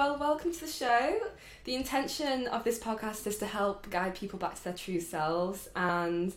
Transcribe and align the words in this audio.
Well, 0.00 0.16
welcome 0.16 0.50
to 0.50 0.60
the 0.60 0.66
show. 0.66 1.20
The 1.64 1.74
intention 1.74 2.46
of 2.46 2.64
this 2.64 2.78
podcast 2.78 3.26
is 3.26 3.36
to 3.36 3.44
help 3.44 3.90
guide 3.90 4.14
people 4.14 4.38
back 4.38 4.54
to 4.54 4.64
their 4.64 4.72
true 4.72 4.98
selves. 4.98 5.68
And 5.76 6.32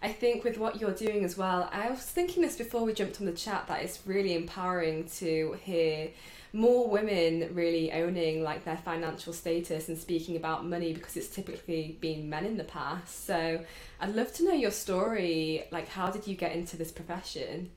I 0.00 0.12
think 0.12 0.44
with 0.44 0.56
what 0.56 0.80
you're 0.80 0.92
doing 0.92 1.24
as 1.24 1.36
well, 1.36 1.68
I 1.72 1.90
was 1.90 1.98
thinking 1.98 2.44
this 2.44 2.54
before 2.54 2.84
we 2.84 2.92
jumped 2.92 3.18
on 3.18 3.26
the 3.26 3.32
chat 3.32 3.66
that 3.66 3.82
it's 3.82 4.06
really 4.06 4.36
empowering 4.36 5.08
to 5.16 5.58
hear 5.64 6.10
more 6.52 6.88
women 6.88 7.52
really 7.54 7.90
owning 7.90 8.44
like 8.44 8.64
their 8.64 8.76
financial 8.76 9.32
status 9.32 9.88
and 9.88 9.98
speaking 9.98 10.36
about 10.36 10.64
money 10.64 10.92
because 10.92 11.16
it's 11.16 11.26
typically 11.26 11.98
been 12.00 12.30
men 12.30 12.46
in 12.46 12.56
the 12.56 12.62
past. 12.62 13.26
So 13.26 13.64
I'd 14.00 14.14
love 14.14 14.32
to 14.34 14.44
know 14.44 14.54
your 14.54 14.70
story. 14.70 15.64
Like, 15.72 15.88
how 15.88 16.12
did 16.12 16.28
you 16.28 16.36
get 16.36 16.52
into 16.52 16.76
this 16.76 16.92
profession? 16.92 17.70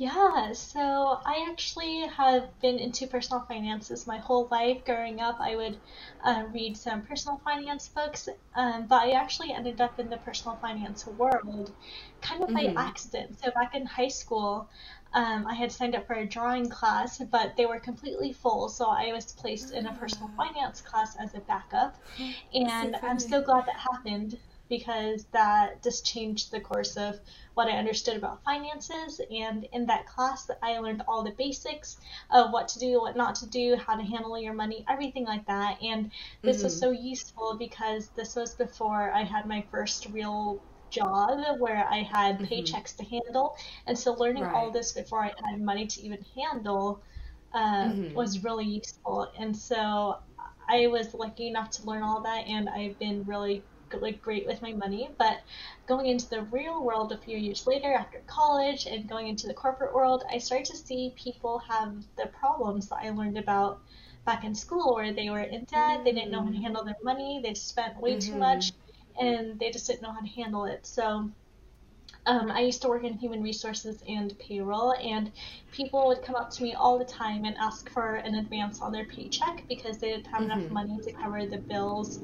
Yeah, 0.00 0.52
so 0.54 1.20
I 1.26 1.46
actually 1.50 2.06
have 2.06 2.58
been 2.62 2.78
into 2.78 3.06
personal 3.06 3.42
finances 3.42 4.06
my 4.06 4.16
whole 4.16 4.48
life. 4.50 4.82
Growing 4.86 5.20
up, 5.20 5.36
I 5.38 5.56
would 5.56 5.76
uh, 6.24 6.44
read 6.54 6.78
some 6.78 7.02
personal 7.02 7.38
finance 7.44 7.86
books, 7.88 8.26
um, 8.54 8.86
but 8.86 9.02
I 9.02 9.10
actually 9.10 9.52
ended 9.52 9.78
up 9.82 10.00
in 10.00 10.08
the 10.08 10.16
personal 10.16 10.56
finance 10.56 11.06
world 11.06 11.72
kind 12.22 12.42
of 12.42 12.48
mm-hmm. 12.48 12.74
by 12.74 12.82
accident. 12.82 13.40
So 13.44 13.50
back 13.50 13.74
in 13.74 13.84
high 13.84 14.08
school, 14.08 14.70
um, 15.12 15.46
I 15.46 15.52
had 15.52 15.70
signed 15.70 15.94
up 15.94 16.06
for 16.06 16.14
a 16.14 16.24
drawing 16.24 16.70
class, 16.70 17.18
but 17.18 17.58
they 17.58 17.66
were 17.66 17.78
completely 17.78 18.32
full, 18.32 18.70
so 18.70 18.86
I 18.86 19.12
was 19.12 19.32
placed 19.32 19.74
in 19.74 19.84
a 19.84 19.92
personal 19.92 20.30
ah. 20.38 20.46
finance 20.46 20.80
class 20.80 21.14
as 21.16 21.34
a 21.34 21.40
backup. 21.40 21.94
And 22.54 22.96
so 22.98 23.06
I'm 23.06 23.18
so 23.18 23.42
glad 23.42 23.66
that 23.66 23.76
happened 23.76 24.38
because 24.70 25.26
that 25.32 25.82
just 25.82 26.06
changed 26.06 26.50
the 26.50 26.60
course 26.60 26.96
of 26.96 27.20
what 27.54 27.68
I 27.68 27.72
understood 27.72 28.16
about 28.16 28.42
finances. 28.44 29.20
And 29.30 29.68
in 29.72 29.84
that 29.86 30.06
class, 30.06 30.50
I 30.62 30.78
learned 30.78 31.02
all 31.06 31.22
the 31.22 31.32
basics 31.32 31.98
of 32.30 32.52
what 32.52 32.68
to 32.68 32.78
do, 32.78 33.00
what 33.00 33.16
not 33.16 33.34
to 33.36 33.46
do, 33.46 33.76
how 33.76 33.96
to 33.96 34.02
handle 34.02 34.40
your 34.40 34.54
money, 34.54 34.86
everything 34.88 35.26
like 35.26 35.46
that. 35.46 35.82
And 35.82 36.10
this 36.40 36.58
mm-hmm. 36.58 36.64
was 36.64 36.78
so 36.78 36.90
useful 36.90 37.56
because 37.58 38.08
this 38.16 38.36
was 38.36 38.54
before 38.54 39.12
I 39.12 39.24
had 39.24 39.44
my 39.46 39.62
first 39.70 40.06
real 40.12 40.62
job 40.88 41.58
where 41.58 41.86
I 41.90 42.02
had 42.02 42.38
mm-hmm. 42.38 42.44
paychecks 42.44 42.96
to 42.96 43.04
handle. 43.04 43.56
And 43.86 43.98
so 43.98 44.14
learning 44.14 44.44
right. 44.44 44.54
all 44.54 44.70
this 44.70 44.92
before 44.92 45.24
I 45.24 45.32
had 45.44 45.60
money 45.60 45.86
to 45.86 46.00
even 46.00 46.24
handle 46.34 47.02
uh, 47.52 47.88
mm-hmm. 47.88 48.14
was 48.14 48.44
really 48.44 48.64
useful. 48.64 49.30
And 49.38 49.56
so 49.56 50.18
I 50.70 50.86
was 50.86 51.14
lucky 51.14 51.48
enough 51.48 51.70
to 51.70 51.86
learn 51.86 52.02
all 52.02 52.20
that, 52.22 52.46
and 52.46 52.68
I've 52.68 52.96
been 53.00 53.24
really 53.24 53.64
like 53.94 54.22
great 54.22 54.46
with 54.46 54.62
my 54.62 54.72
money, 54.72 55.10
but 55.18 55.40
going 55.86 56.06
into 56.06 56.28
the 56.28 56.42
real 56.42 56.82
world 56.82 57.12
a 57.12 57.18
few 57.18 57.36
years 57.36 57.66
later 57.66 57.92
after 57.92 58.20
college 58.26 58.86
and 58.86 59.08
going 59.08 59.28
into 59.28 59.46
the 59.46 59.54
corporate 59.54 59.94
world, 59.94 60.24
I 60.30 60.38
started 60.38 60.66
to 60.66 60.76
see 60.76 61.14
people 61.16 61.58
have 61.58 61.94
the 62.16 62.26
problems 62.26 62.88
that 62.88 63.00
I 63.02 63.10
learned 63.10 63.38
about 63.38 63.80
back 64.24 64.44
in 64.44 64.54
school 64.54 64.94
where 64.94 65.12
they 65.12 65.30
were 65.30 65.40
in 65.40 65.64
debt, 65.64 66.04
they 66.04 66.12
didn't 66.12 66.30
know 66.30 66.42
how 66.42 66.50
to 66.50 66.56
handle 66.56 66.84
their 66.84 66.96
money, 67.02 67.40
they 67.42 67.54
spent 67.54 68.00
way 68.00 68.16
mm-hmm. 68.16 68.32
too 68.32 68.38
much, 68.38 68.72
and 69.18 69.58
they 69.58 69.70
just 69.70 69.86
didn't 69.86 70.02
know 70.02 70.12
how 70.12 70.20
to 70.20 70.28
handle 70.28 70.64
it. 70.64 70.86
So 70.86 71.30
um, 72.26 72.50
I 72.50 72.60
used 72.60 72.82
to 72.82 72.88
work 72.88 73.04
in 73.04 73.14
human 73.14 73.42
resources 73.42 74.02
and 74.06 74.38
payroll, 74.38 74.92
and 74.94 75.32
people 75.72 76.06
would 76.08 76.22
come 76.22 76.34
up 76.34 76.50
to 76.50 76.62
me 76.62 76.74
all 76.74 76.98
the 76.98 77.04
time 77.04 77.44
and 77.44 77.56
ask 77.56 77.88
for 77.90 78.16
an 78.16 78.34
advance 78.34 78.80
on 78.80 78.92
their 78.92 79.06
paycheck 79.06 79.64
because 79.68 79.98
they 79.98 80.10
didn't 80.10 80.26
have 80.26 80.42
mm-hmm. 80.42 80.50
enough 80.50 80.70
money 80.70 80.98
to 81.02 81.12
cover 81.12 81.46
the 81.46 81.58
bills 81.58 82.18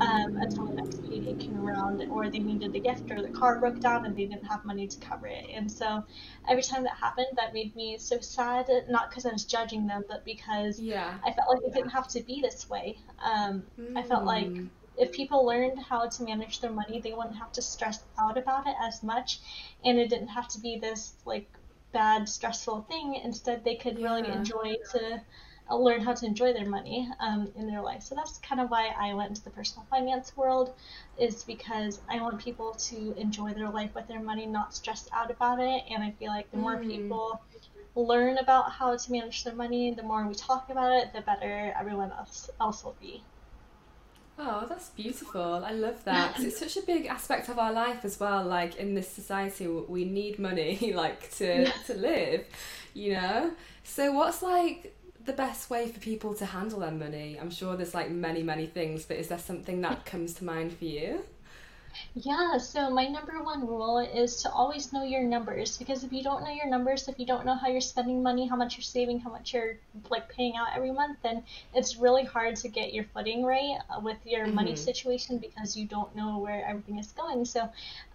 um, 0.00 0.36
until 0.36 0.66
the 0.66 0.74
next 0.74 1.02
payday 1.08 1.34
came 1.34 1.58
around, 1.66 2.06
or 2.10 2.28
they 2.28 2.38
needed 2.38 2.74
a 2.76 2.78
gift, 2.78 3.10
or 3.10 3.22
the 3.22 3.28
car 3.28 3.58
broke 3.58 3.80
down 3.80 4.04
and 4.04 4.14
they 4.14 4.26
didn't 4.26 4.44
have 4.44 4.64
money 4.64 4.86
to 4.86 4.98
cover 4.98 5.26
it. 5.26 5.46
And 5.52 5.70
so 5.70 6.04
every 6.48 6.62
time 6.62 6.82
that 6.82 6.96
happened, 6.96 7.28
that 7.36 7.54
made 7.54 7.74
me 7.74 7.96
so 7.98 8.20
sad, 8.20 8.68
not 8.90 9.08
because 9.08 9.24
I 9.24 9.32
was 9.32 9.44
judging 9.44 9.86
them, 9.86 10.04
but 10.08 10.24
because 10.24 10.78
yeah. 10.78 11.14
I 11.24 11.32
felt 11.32 11.48
like 11.48 11.64
it 11.64 11.74
didn't 11.74 11.90
have 11.90 12.08
to 12.08 12.20
be 12.20 12.40
this 12.42 12.68
way. 12.68 12.98
Um, 13.22 13.62
mm. 13.80 13.96
I 13.96 14.02
felt 14.02 14.24
like 14.24 14.46
mm 14.46 14.68
if 14.98 15.12
people 15.12 15.46
learned 15.46 15.78
how 15.78 16.08
to 16.08 16.22
manage 16.22 16.60
their 16.60 16.72
money, 16.72 17.00
they 17.00 17.12
wouldn't 17.12 17.36
have 17.36 17.52
to 17.52 17.62
stress 17.62 18.02
out 18.18 18.36
about 18.36 18.66
it 18.66 18.74
as 18.82 19.02
much, 19.02 19.40
and 19.84 19.98
it 19.98 20.10
didn't 20.10 20.28
have 20.28 20.48
to 20.48 20.60
be 20.60 20.78
this 20.78 21.14
like 21.24 21.48
bad, 21.92 22.28
stressful 22.28 22.82
thing. 22.82 23.14
Instead, 23.24 23.64
they 23.64 23.76
could 23.76 23.98
yeah. 23.98 24.14
really 24.14 24.28
enjoy 24.30 24.76
to 24.92 25.22
uh, 25.70 25.76
learn 25.76 26.00
how 26.00 26.14
to 26.14 26.26
enjoy 26.26 26.52
their 26.52 26.68
money 26.68 27.08
um, 27.20 27.50
in 27.56 27.66
their 27.66 27.80
life. 27.80 28.02
So 28.02 28.14
that's 28.14 28.38
kind 28.38 28.60
of 28.60 28.70
why 28.70 28.92
I 28.98 29.14
went 29.14 29.30
into 29.30 29.44
the 29.44 29.50
personal 29.50 29.86
finance 29.88 30.36
world, 30.36 30.74
is 31.18 31.44
because 31.44 32.00
I 32.08 32.20
want 32.20 32.38
people 32.38 32.74
to 32.74 33.14
enjoy 33.16 33.52
their 33.54 33.70
life 33.70 33.94
with 33.94 34.08
their 34.08 34.20
money, 34.20 34.46
not 34.46 34.74
stressed 34.74 35.08
out 35.12 35.30
about 35.30 35.60
it. 35.60 35.82
And 35.90 36.02
I 36.02 36.10
feel 36.18 36.28
like 36.28 36.50
the 36.50 36.58
more 36.58 36.76
mm. 36.76 36.88
people 36.88 37.40
learn 37.94 38.38
about 38.38 38.72
how 38.72 38.96
to 38.96 39.12
manage 39.12 39.44
their 39.44 39.54
money, 39.54 39.92
the 39.92 40.02
more 40.02 40.26
we 40.26 40.34
talk 40.34 40.70
about 40.70 40.92
it, 40.92 41.12
the 41.12 41.20
better 41.20 41.74
everyone 41.78 42.12
else 42.12 42.50
else 42.60 42.84
will 42.84 42.96
be. 43.00 43.22
Oh, 44.40 44.66
that's 44.68 44.90
beautiful. 44.90 45.64
I 45.64 45.72
love 45.72 46.04
that 46.04 46.38
it's 46.38 46.58
such 46.58 46.76
a 46.76 46.86
big 46.86 47.06
aspect 47.06 47.48
of 47.48 47.58
our 47.58 47.72
life 47.72 48.04
as 48.04 48.20
well. 48.20 48.44
Like 48.44 48.76
in 48.76 48.94
this 48.94 49.08
society, 49.08 49.66
we 49.66 50.04
need 50.04 50.38
money, 50.38 50.92
like 50.96 51.30
to 51.36 51.62
yeah. 51.62 51.72
to 51.86 51.94
live, 51.94 52.44
you 52.94 53.14
know. 53.14 53.52
So, 53.82 54.12
what's 54.12 54.40
like 54.42 54.96
the 55.24 55.32
best 55.32 55.70
way 55.70 55.88
for 55.88 55.98
people 55.98 56.34
to 56.34 56.46
handle 56.46 56.80
their 56.80 56.92
money? 56.92 57.36
I'm 57.40 57.50
sure 57.50 57.76
there's 57.76 57.94
like 57.94 58.10
many, 58.10 58.44
many 58.44 58.66
things, 58.66 59.04
but 59.04 59.16
is 59.16 59.28
there 59.28 59.38
something 59.38 59.80
that 59.80 60.06
comes 60.06 60.34
to 60.34 60.44
mind 60.44 60.72
for 60.72 60.84
you? 60.84 61.24
Yeah, 62.14 62.58
so 62.58 62.90
my 62.90 63.06
number 63.06 63.42
one 63.42 63.66
rule 63.66 63.98
is 63.98 64.42
to 64.42 64.50
always 64.50 64.92
know 64.92 65.04
your 65.04 65.22
numbers 65.22 65.76
because 65.76 66.02
if 66.02 66.12
you 66.12 66.22
don't 66.22 66.42
know 66.42 66.50
your 66.50 66.68
numbers, 66.68 67.06
if 67.06 67.18
you 67.18 67.26
don't 67.26 67.46
know 67.46 67.54
how 67.54 67.68
you're 67.68 67.80
spending 67.80 68.22
money, 68.22 68.46
how 68.46 68.56
much 68.56 68.76
you're 68.76 68.82
saving, 68.82 69.20
how 69.20 69.30
much 69.30 69.54
you're 69.54 69.76
like 70.10 70.28
paying 70.28 70.56
out 70.56 70.68
every 70.74 70.90
month, 70.90 71.18
then 71.22 71.44
it's 71.74 71.96
really 71.96 72.24
hard 72.24 72.56
to 72.56 72.68
get 72.68 72.92
your 72.92 73.04
footing 73.14 73.44
right 73.44 73.78
uh, 73.90 74.00
with 74.00 74.18
your 74.24 74.46
mm-hmm. 74.46 74.54
money 74.54 74.76
situation 74.76 75.38
because 75.38 75.76
you 75.76 75.86
don't 75.86 76.14
know 76.16 76.38
where 76.38 76.66
everything 76.66 76.98
is 76.98 77.12
going. 77.12 77.44
So, 77.44 77.68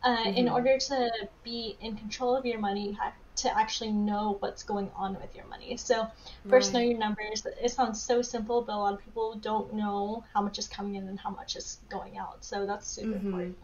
uh, 0.04 0.18
mm-hmm. 0.18 0.38
in 0.38 0.50
order 0.50 0.78
to 0.78 1.12
be 1.44 1.78
in 1.82 1.96
control 1.96 2.36
of 2.36 2.46
your 2.46 2.60
money, 2.60 2.90
you 2.90 2.96
have 2.96 3.14
to 3.36 3.58
actually 3.58 3.92
know 3.92 4.38
what's 4.40 4.64
going 4.64 4.92
on 4.96 5.14
with 5.16 5.36
your 5.36 5.46
money. 5.46 5.78
So, 5.78 6.08
first 6.50 6.74
right. 6.74 6.82
know 6.82 6.90
your 6.90 7.00
numbers. 7.00 7.46
It 7.62 7.72
sounds 7.72 8.02
so 8.02 8.22
simple, 8.22 8.62
but 8.62 8.76
a 8.76 8.78
lot 8.78 8.94
of 8.94 9.04
people 9.04 9.36
don't 9.36 9.74
know 9.74 10.24
how 10.34 10.42
much 10.42 10.60
is 10.60 10.68
coming 10.68 10.96
in 10.96 11.08
and 11.08 11.20
how 11.20 11.30
much 11.30 11.56
is 11.56 11.80
going 11.90 12.18
out. 12.18 12.44
So, 12.44 12.66
that's 12.66 12.88
super 12.88 13.14
mm-hmm. 13.14 13.28
important. 13.28 13.58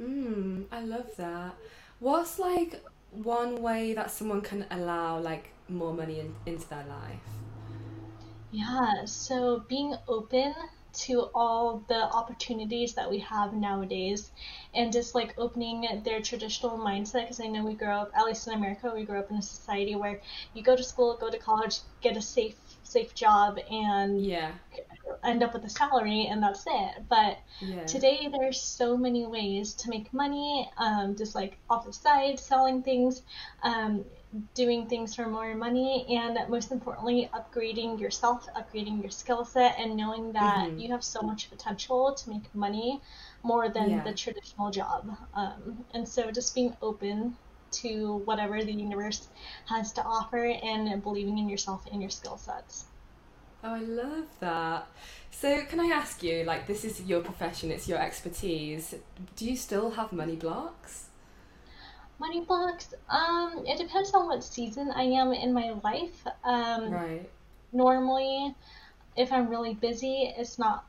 Mm, 0.00 0.66
I 0.72 0.80
love 0.82 1.14
that. 1.16 1.54
What's 2.00 2.38
like 2.38 2.82
one 3.10 3.62
way 3.62 3.94
that 3.94 4.10
someone 4.10 4.40
can 4.42 4.66
allow 4.70 5.18
like 5.18 5.50
more 5.68 5.92
money 5.92 6.20
in, 6.20 6.34
into 6.46 6.68
their 6.68 6.84
life? 6.86 7.20
Yeah, 8.50 9.04
so 9.06 9.60
being 9.68 9.94
open 10.06 10.54
to 11.06 11.30
all 11.34 11.84
the 11.88 12.10
opportunities 12.12 12.94
that 12.94 13.10
we 13.10 13.18
have 13.20 13.52
nowadays 13.54 14.32
and 14.74 14.92
just 14.92 15.14
like 15.14 15.34
opening 15.38 16.02
their 16.04 16.20
traditional 16.20 16.78
mindset 16.78 17.22
because 17.22 17.40
I 17.40 17.46
know 17.46 17.64
we 17.64 17.74
grow 17.74 17.98
up 17.98 18.10
at 18.14 18.24
least 18.24 18.46
in 18.48 18.54
America 18.54 18.90
we 18.94 19.04
grow 19.04 19.20
up 19.20 19.30
in 19.30 19.36
a 19.36 19.42
society 19.42 19.94
where 19.96 20.20
you 20.54 20.62
go 20.62 20.74
to 20.76 20.82
school 20.82 21.16
go 21.20 21.30
to 21.30 21.38
college 21.38 21.80
get 22.00 22.16
a 22.16 22.22
safe 22.22 22.56
safe 22.82 23.14
job 23.14 23.58
and 23.70 24.24
yeah 24.24 24.52
end 25.24 25.42
up 25.42 25.54
with 25.54 25.64
a 25.64 25.68
salary 25.68 26.26
and 26.30 26.42
that's 26.42 26.64
it. 26.66 27.02
But 27.08 27.38
yeah. 27.60 27.84
today 27.84 28.28
there's 28.30 28.60
so 28.60 28.96
many 28.96 29.26
ways 29.26 29.74
to 29.74 29.90
make 29.90 30.12
money, 30.12 30.70
um, 30.78 31.16
just 31.16 31.34
like 31.34 31.58
off 31.68 31.86
the 31.86 31.92
side, 31.92 32.38
selling 32.38 32.82
things, 32.82 33.22
um, 33.62 34.04
doing 34.54 34.86
things 34.86 35.14
for 35.14 35.26
more 35.26 35.54
money, 35.54 36.06
and 36.10 36.38
most 36.50 36.70
importantly, 36.70 37.30
upgrading 37.32 37.98
yourself, 37.98 38.46
upgrading 38.54 39.00
your 39.00 39.10
skill 39.10 39.44
set, 39.44 39.78
and 39.78 39.96
knowing 39.96 40.32
that 40.32 40.68
mm-hmm. 40.68 40.78
you 40.78 40.90
have 40.90 41.02
so 41.02 41.22
much 41.22 41.50
potential 41.50 42.12
to 42.12 42.30
make 42.30 42.54
money 42.54 43.00
more 43.42 43.68
than 43.68 43.90
yeah. 43.90 44.04
the 44.04 44.12
traditional 44.12 44.70
job. 44.70 45.16
Um, 45.34 45.84
and 45.94 46.06
so 46.06 46.30
just 46.30 46.54
being 46.54 46.76
open 46.82 47.36
to 47.70 48.16
whatever 48.24 48.62
the 48.62 48.72
universe 48.72 49.28
has 49.66 49.92
to 49.92 50.02
offer 50.02 50.44
and 50.44 51.02
believing 51.02 51.38
in 51.38 51.48
yourself 51.48 51.84
and 51.90 52.00
your 52.00 52.10
skill 52.10 52.36
sets. 52.36 52.84
Oh, 53.64 53.74
I 53.74 53.80
love 53.80 54.26
that. 54.40 54.86
So, 55.30 55.62
can 55.64 55.80
I 55.80 55.86
ask 55.86 56.22
you, 56.22 56.44
like, 56.44 56.66
this 56.66 56.84
is 56.84 57.02
your 57.02 57.20
profession, 57.20 57.70
it's 57.70 57.88
your 57.88 57.98
expertise. 57.98 58.94
Do 59.36 59.44
you 59.44 59.56
still 59.56 59.90
have 59.90 60.12
money 60.12 60.36
blocks? 60.36 61.06
Money 62.18 62.40
blocks? 62.40 62.94
Um, 63.08 63.64
it 63.66 63.78
depends 63.78 64.12
on 64.12 64.26
what 64.26 64.42
season 64.42 64.90
I 64.90 65.02
am 65.02 65.32
in 65.32 65.52
my 65.52 65.74
life. 65.84 66.26
Um, 66.44 66.90
right. 66.90 67.28
Normally, 67.72 68.54
if 69.16 69.32
I'm 69.32 69.48
really 69.48 69.74
busy, 69.74 70.34
it's 70.36 70.58
not 70.58 70.84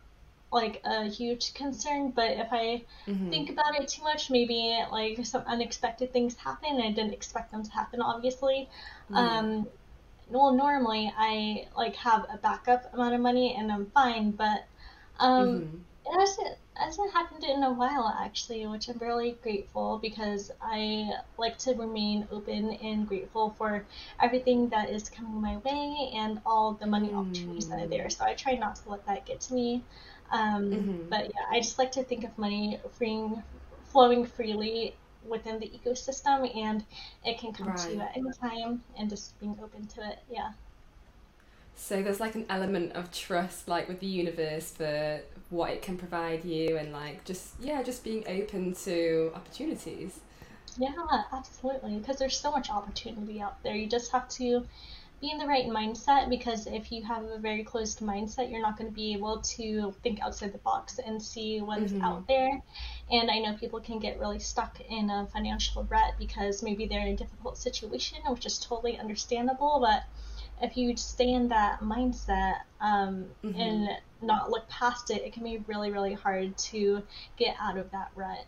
like 0.51 0.81
a 0.85 1.05
huge 1.05 1.53
concern. 1.53 2.11
But 2.11 2.31
if 2.31 2.47
I 2.51 2.83
mm-hmm. 3.07 3.29
think 3.29 3.49
about 3.49 3.79
it 3.79 3.87
too 3.87 4.03
much, 4.03 4.29
maybe 4.29 4.79
like 4.91 5.23
some 5.25 5.43
unexpected 5.45 6.11
things 6.11 6.35
happen. 6.35 6.81
I 6.81 6.91
didn't 6.91 7.13
expect 7.13 7.51
them 7.51 7.63
to 7.63 7.71
happen, 7.71 8.01
obviously. 8.01 8.69
Mm. 9.11 9.15
Um, 9.15 9.67
well 10.29 10.53
normally 10.53 11.13
I 11.17 11.67
like 11.75 11.95
have 11.95 12.25
a 12.31 12.37
backup 12.37 12.93
amount 12.93 13.15
of 13.15 13.21
money 13.21 13.55
and 13.57 13.71
I'm 13.71 13.87
fine, 13.87 14.31
but 14.31 14.65
um, 15.19 15.47
mm-hmm. 15.47 15.77
it 16.05 16.19
hasn't, 16.19 16.57
hasn't 16.75 17.11
happened 17.11 17.43
in 17.43 17.63
a 17.63 17.71
while 17.73 18.15
actually, 18.19 18.65
which 18.67 18.87
I'm 18.87 18.97
really 18.99 19.37
grateful 19.43 19.99
because 20.01 20.51
I 20.61 21.11
like 21.37 21.57
to 21.59 21.73
remain 21.73 22.27
open 22.31 22.73
and 22.73 23.07
grateful 23.07 23.53
for 23.57 23.85
everything 24.21 24.69
that 24.69 24.89
is 24.89 25.09
coming 25.09 25.41
my 25.41 25.57
way 25.57 26.11
and 26.15 26.39
all 26.45 26.73
the 26.73 26.87
money 26.87 27.13
opportunities 27.13 27.67
that 27.69 27.79
are 27.79 27.87
there. 27.87 28.09
So 28.09 28.23
I 28.25 28.33
try 28.33 28.53
not 28.55 28.75
to 28.77 28.89
let 28.89 29.05
that 29.07 29.25
get 29.25 29.41
to 29.41 29.53
me. 29.53 29.83
Um, 30.31 30.71
Mhm. 30.71 31.09
But 31.09 31.25
yeah, 31.25 31.45
I 31.49 31.59
just 31.59 31.79
like 31.79 31.91
to 31.93 32.03
think 32.03 32.23
of 32.23 32.37
money 32.37 32.79
freeing, 32.91 33.43
flowing 33.91 34.25
freely 34.25 34.95
within 35.29 35.59
the 35.59 35.67
ecosystem, 35.67 36.55
and 36.55 36.83
it 37.23 37.37
can 37.39 37.53
come 37.53 37.75
to 37.75 37.93
you 37.93 38.01
at 38.01 38.17
any 38.17 38.31
time, 38.33 38.83
and 38.97 39.09
just 39.09 39.39
being 39.39 39.57
open 39.63 39.87
to 39.87 40.09
it. 40.09 40.19
Yeah. 40.31 40.51
So 41.75 42.03
there's 42.03 42.19
like 42.19 42.35
an 42.35 42.45
element 42.49 42.93
of 42.93 43.11
trust, 43.11 43.67
like 43.67 43.87
with 43.87 43.99
the 44.01 44.07
universe, 44.07 44.71
for 44.71 45.21
what 45.49 45.69
it 45.71 45.81
can 45.81 45.97
provide 45.97 46.43
you, 46.43 46.77
and 46.77 46.91
like 46.91 47.23
just 47.23 47.53
yeah, 47.59 47.81
just 47.83 48.03
being 48.03 48.23
open 48.27 48.73
to 48.83 49.31
opportunities. 49.33 50.19
Yeah, 50.77 50.93
absolutely. 51.31 51.97
Because 51.97 52.17
there's 52.17 52.37
so 52.37 52.51
much 52.51 52.69
opportunity 52.69 53.41
out 53.41 53.61
there. 53.63 53.75
You 53.75 53.87
just 53.87 54.11
have 54.11 54.29
to 54.29 54.65
be 55.19 55.31
in 55.31 55.37
the 55.37 55.45
right 55.45 55.65
mindset 55.65 56.29
because 56.29 56.67
if 56.67 56.91
you 56.91 57.03
have 57.03 57.23
a 57.23 57.37
very 57.37 57.63
closed 57.63 57.99
mindset, 57.99 58.49
you're 58.51 58.61
not 58.61 58.77
going 58.77 58.89
to 58.89 58.95
be 58.95 59.13
able 59.13 59.41
to 59.41 59.93
think 60.03 60.21
outside 60.21 60.53
the 60.53 60.59
box 60.59 60.99
and 60.99 61.21
see 61.21 61.61
what's 61.61 61.91
Mhm. 61.93 62.03
out 62.03 62.27
there. 62.27 62.61
And 63.11 63.29
I 63.29 63.39
know 63.39 63.53
people 63.57 63.79
can 63.79 63.99
get 63.99 64.19
really 64.19 64.39
stuck 64.39 64.79
in 64.81 65.09
a 65.09 65.27
financial 65.27 65.83
rut 65.85 66.13
because 66.17 66.63
maybe 66.63 66.85
they're 66.85 67.01
in 67.01 67.13
a 67.13 67.17
difficult 67.17 67.57
situation, 67.57 68.19
which 68.27 68.45
is 68.45 68.59
totally 68.59 68.97
understandable. 68.97 69.79
But 69.79 70.03
if 70.61 70.77
you 70.77 70.95
stay 70.97 71.31
in 71.31 71.47
that 71.49 71.81
mindset 71.81 72.61
um, 72.81 73.29
Mhm. 73.43 73.59
and 73.59 73.89
not 74.21 74.49
look 74.49 74.67
past 74.69 75.09
it, 75.11 75.21
it 75.23 75.33
can 75.33 75.43
be 75.43 75.57
really, 75.67 75.91
really 75.91 76.13
hard 76.13 76.57
to 76.57 77.03
get 77.37 77.55
out 77.59 77.77
of 77.77 77.91
that 77.91 78.11
rut. 78.15 78.45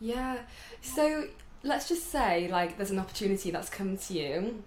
Yeah. 0.00 0.38
So 0.80 1.28
let's 1.62 1.88
just 1.88 2.10
say 2.10 2.48
like 2.48 2.76
there's 2.76 2.90
an 2.90 2.98
opportunity 2.98 3.50
that's 3.50 3.68
come 3.68 3.96
to 3.96 4.12
you 4.14 4.64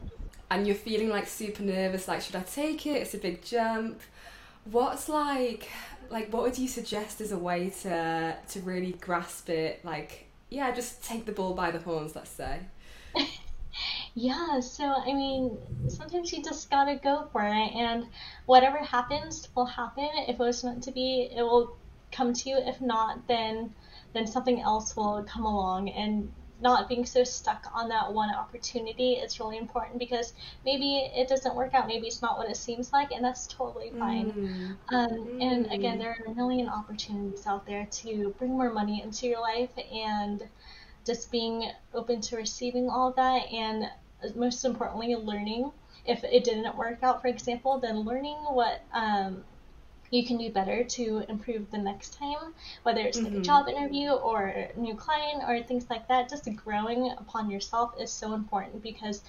and 0.50 0.66
you're 0.68 0.76
feeling 0.76 1.10
like 1.10 1.28
super 1.28 1.64
nervous, 1.64 2.08
like 2.08 2.22
should 2.22 2.36
I 2.36 2.44
take 2.44 2.86
it? 2.86 3.02
It's 3.02 3.14
a 3.14 3.18
big 3.18 3.44
jump. 3.44 4.02
What's 4.66 5.10
like 5.10 5.70
like 6.10 6.32
what 6.32 6.44
would 6.44 6.58
you 6.58 6.68
suggest 6.68 7.22
as 7.22 7.32
a 7.32 7.38
way 7.38 7.72
to 7.82 8.36
to 8.50 8.60
really 8.62 8.94
grasp 8.94 9.50
it? 9.50 9.84
Like 9.84 10.28
yeah, 10.50 10.72
just 10.72 11.04
take 11.04 11.26
the 11.26 11.32
bull 11.32 11.54
by 11.54 11.72
the 11.72 11.80
horns, 11.80 12.16
let's 12.16 12.30
say. 12.30 12.60
Yeah, 14.14 14.62
so 14.62 14.86
I 14.86 15.14
mean, 15.14 15.58
sometimes 15.90 16.32
you 16.32 16.42
just 16.42 16.70
gotta 16.70 16.96
go 16.96 17.28
for 17.34 17.44
it, 17.44 17.76
and 17.76 18.08
whatever 18.46 18.78
happens 18.78 19.50
will 19.54 19.66
happen. 19.66 20.10
If 20.28 20.36
it 20.36 20.40
was 20.40 20.64
meant 20.64 20.84
to 20.84 20.92
be, 20.92 21.30
it 21.36 21.42
will 21.42 21.76
come 22.14 22.32
to 22.34 22.50
you. 22.50 22.58
If 22.58 22.80
not, 22.80 23.28
then 23.28 23.74
then 24.14 24.26
something 24.26 24.62
else 24.62 24.96
will 24.96 25.24
come 25.24 25.44
along. 25.44 25.90
And 25.90 26.32
not 26.62 26.88
being 26.88 27.06
so 27.06 27.24
stuck 27.24 27.66
on 27.74 27.90
that 27.90 28.14
one 28.14 28.34
opportunity 28.34 29.14
is 29.14 29.40
really 29.40 29.58
important 29.58 30.00
because 30.00 30.34
maybe 30.64 31.12
it 31.16 31.28
doesn't 31.28 31.56
work 31.56 31.74
out, 31.74 31.88
maybe 31.88 32.08
it's 32.08 32.22
not 32.22 32.38
what 32.38 32.50
it 32.50 32.56
seems 32.58 32.94
like, 32.94 33.12
and 33.12 33.24
that's 33.24 33.48
totally 33.48 33.92
fine. 34.00 34.32
Mm. 34.32 34.78
Um, 34.94 35.42
and 35.42 35.66
again, 35.72 35.98
Mm. 35.98 36.00
there 36.00 36.10
are 36.12 36.32
a 36.32 36.36
million 36.36 36.70
opportunities 36.70 37.46
out 37.46 37.66
there 37.66 37.86
to 37.86 38.34
bring 38.38 38.52
more 38.52 38.72
money 38.72 39.02
into 39.02 39.28
your 39.28 39.42
life 39.42 39.72
and 39.92 40.48
just 41.06 41.32
being 41.32 41.70
open 41.94 42.22
to 42.22 42.36
receiving 42.38 42.90
all 42.90 43.12
that 43.12 43.46
and 43.52 43.90
most 44.36 44.66
importantly 44.66 45.16
learning 45.16 45.72
if 46.06 46.24
it 46.24 46.44
didn't 46.44 46.76
work 46.76 47.00
out 47.04 47.22
for 47.22 47.28
example 47.28 47.80
then 47.80 48.00
learning 48.00 48.38
what 48.50 48.82
um, 48.94 49.44
you 50.12 50.26
can 50.26 50.38
do 50.38 50.50
better 50.52 50.84
to 50.84 51.24
improve 51.30 51.70
the 51.72 51.78
next 51.78 52.18
time 52.18 52.54
whether 52.84 53.02
it's 53.02 53.18
like 53.18 53.34
a 53.34 53.38
Mhm. 53.38 53.44
job 53.44 53.68
interview 53.68 54.12
or 54.12 54.70
new 54.76 54.96
client 54.96 55.44
or 55.48 55.62
things 55.64 55.90
like 55.90 56.08
that 56.08 56.30
just 56.30 56.48
growing 56.56 57.12
upon 57.12 57.50
yourself 57.50 57.94
is 58.00 58.12
so 58.12 58.34
important 58.34 58.82
because 58.82 59.24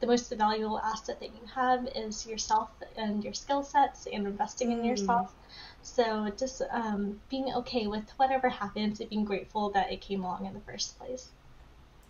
the 0.00 0.06
most 0.06 0.32
valuable 0.32 0.78
asset 0.80 1.20
that 1.20 1.28
you 1.34 1.46
have 1.54 1.86
is 1.94 2.26
yourself 2.26 2.70
and 2.96 3.22
your 3.22 3.34
skill 3.34 3.62
sets 3.62 4.06
and 4.06 4.26
investing 4.26 4.72
in 4.72 4.78
Mm. 4.78 4.86
yourself 4.86 5.34
so 5.82 6.30
just 6.38 6.62
um, 6.70 7.20
being 7.28 7.52
okay 7.54 7.86
with 7.86 8.08
whatever 8.16 8.48
happens 8.48 9.00
and 9.00 9.10
being 9.10 9.24
grateful 9.24 9.70
that 9.70 9.92
it 9.92 10.00
came 10.00 10.24
along 10.24 10.46
in 10.46 10.54
the 10.54 10.60
first 10.60 10.98
place 10.98 11.28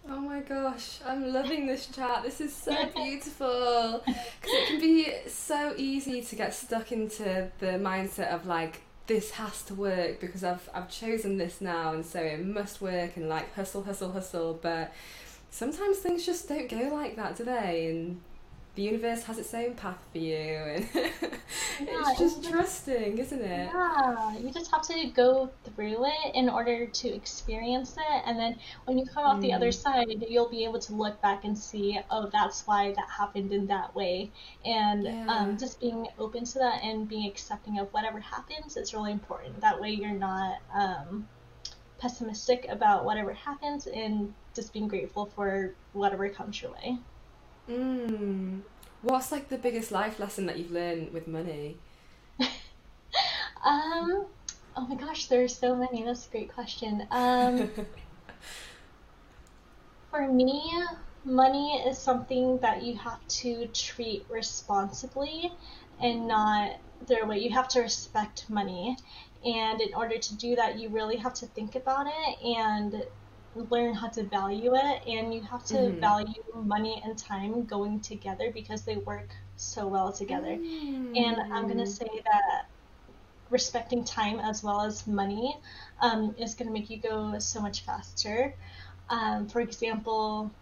Oh 0.09 0.19
my 0.19 0.41
gosh, 0.41 0.99
I'm 1.07 1.31
loving 1.31 1.67
this 1.67 1.87
chat. 1.87 2.23
This 2.23 2.41
is 2.41 2.55
so 2.55 2.87
beautiful. 2.97 4.03
Because 4.07 4.55
it 4.55 4.67
can 4.67 4.81
be 4.81 5.13
so 5.51 5.75
easy 5.77 6.23
to 6.23 6.37
get 6.37 6.55
stuck 6.55 6.93
into 6.93 7.51
the 7.59 7.67
mindset 7.67 8.33
of 8.33 8.47
like, 8.47 8.83
this 9.09 9.33
has 9.33 9.65
to 9.65 9.75
work 9.75 10.21
because 10.21 10.45
I've, 10.45 10.71
I've 10.73 10.89
chosen 10.89 11.39
this 11.39 11.61
now 11.61 11.93
and 11.93 12.07
so 12.07 12.21
it 12.21 12.47
must 12.47 12.81
work 12.81 13.17
and 13.17 13.29
like 13.29 13.53
hustle, 13.57 13.83
hustle, 13.83 14.13
hustle. 14.13 14.61
But 14.63 14.93
sometimes 15.51 15.99
things 15.99 16.25
just 16.25 16.49
don't 16.49 16.69
go 16.69 16.95
like 16.95 17.17
that, 17.17 17.37
do 17.37 17.43
they? 17.43 17.89
And 17.91 18.21
the 18.77 18.83
universe 18.83 19.25
has 19.25 19.39
its 19.39 19.53
own 19.53 19.75
path 19.75 19.99
for 20.13 20.19
you. 20.19 20.37
And 20.37 20.89
Yeah, 21.81 22.11
it's 22.11 22.19
just 22.19 22.37
and- 22.45 22.55
trusting, 22.55 23.19
isn't 23.19 23.41
it? 23.41 23.71
Yeah, 23.75 24.37
you 24.39 24.51
just 24.53 24.71
have 24.71 24.83
to 24.83 25.07
go 25.09 25.51
through 25.65 26.05
it 26.07 26.35
in 26.35 26.49
order 26.49 26.87
to 26.87 27.09
experience 27.09 27.97
it, 27.97 28.23
and 28.27 28.39
then 28.39 28.57
when 28.85 28.99
you 28.99 29.07
come 29.07 29.25
out 29.25 29.41
the 29.41 29.53
other 29.53 29.69
Mm. 29.71 29.75
side, 29.75 30.25
you'll 30.29 30.49
be 30.49 30.65
able 30.65 30.79
to 30.81 30.93
look 30.95 31.21
back 31.23 31.45
and 31.45 31.57
see, 31.59 31.99
oh, 32.11 32.29
that's 32.33 32.67
why 32.67 32.93
that 32.93 33.09
happened 33.09 33.53
in 33.53 33.67
that 33.69 33.95
way. 33.95 34.31
And 34.65 35.05
Yeah. 35.05 35.27
um, 35.29 35.59
just 35.59 35.81
being 35.81 36.07
open 36.19 36.45
to 36.45 36.59
that 36.61 36.83
and 36.85 37.09
being 37.09 37.27
accepting 37.27 37.79
of 37.79 37.93
whatever 37.93 38.21
happens 38.21 38.77
is 38.77 38.93
really 38.95 39.13
important. 39.13 39.61
That 39.61 39.81
way, 39.81 39.91
you're 39.91 40.11
not 40.13 40.59
um, 40.75 41.27
pessimistic 41.99 42.67
about 42.69 43.05
whatever 43.05 43.33
happens, 43.33 43.87
and 43.87 44.33
just 44.55 44.73
being 44.73 44.89
grateful 44.89 45.27
for 45.27 45.75
whatever 45.93 46.29
comes 46.29 46.61
your 46.63 46.73
way. 46.73 46.99
Mm. 47.69 48.63
What's 49.03 49.33
like 49.33 49.49
the 49.49 49.59
biggest 49.59 49.91
life 49.91 50.19
lesson 50.19 50.47
that 50.47 50.59
you've 50.59 50.73
learned 50.73 51.13
with 51.13 51.27
money? 51.27 51.77
Um, 53.65 54.27
oh 54.77 54.87
my 54.87 54.95
gosh, 54.95 55.27
there 55.27 55.45
are 55.45 55.49
so 55.49 55.77
many. 55.77 56.05
That's 56.05 56.27
a 56.27 56.31
great 56.31 56.53
question. 56.53 57.07
Um, 57.11 57.71
For 60.11 60.27
me, 60.27 60.73
money 61.25 61.83
is 61.87 61.99
something 61.99 62.59
that 62.59 62.83
you 62.83 62.97
have 62.97 63.27
to 63.29 63.67
treat 63.69 64.25
responsibly 64.29 65.53
and 66.01 66.27
not 66.27 66.79
their 67.07 67.27
way. 67.27 67.39
You 67.39 67.51
have 67.51 67.69
to 67.69 67.81
respect 67.81 68.49
money. 68.49 68.97
And 69.45 69.81
in 69.81 69.95
order 69.95 70.19
to 70.19 70.35
do 70.37 70.57
that, 70.57 70.79
you 70.79 70.89
really 70.89 71.17
have 71.17 71.35
to 71.35 71.47
think 71.47 71.75
about 71.75 72.07
it 72.07 72.45
and 72.45 73.05
learn 73.55 73.95
how 73.95 74.09
to 74.11 74.25
value 74.25 74.75
it. 74.75 75.03
And 75.07 75.33
you 75.35 75.43
have 75.45 75.65
to 75.67 75.93
Mhm. 75.93 76.01
value 76.01 76.43
money 76.55 77.01
and 77.05 77.19
time 77.19 77.65
going 77.67 78.01
together 78.01 78.51
because 78.53 78.85
they 78.85 78.97
work 78.99 79.35
so 79.57 79.89
well 79.89 80.13
together. 80.13 80.59
And 81.15 81.37
I'm 81.53 81.67
going 81.67 81.79
to 81.79 81.87
Mm. 81.87 81.91
say 81.91 82.09
that 82.33 82.71
respecting 83.51 84.05
time 84.05 84.39
as 84.41 84.63
well 84.63 84.81
as 84.83 85.07
money 85.07 85.57
um, 86.01 86.35
is 86.39 86.55
going 86.55 86.69
to 86.69 86.73
make 86.73 86.91
you 86.91 87.01
go 87.01 87.39
so 87.39 87.61
much 87.61 87.85
faster. 87.85 88.55
Um, 89.09 89.49
for 89.49 89.61
example, 89.61 90.55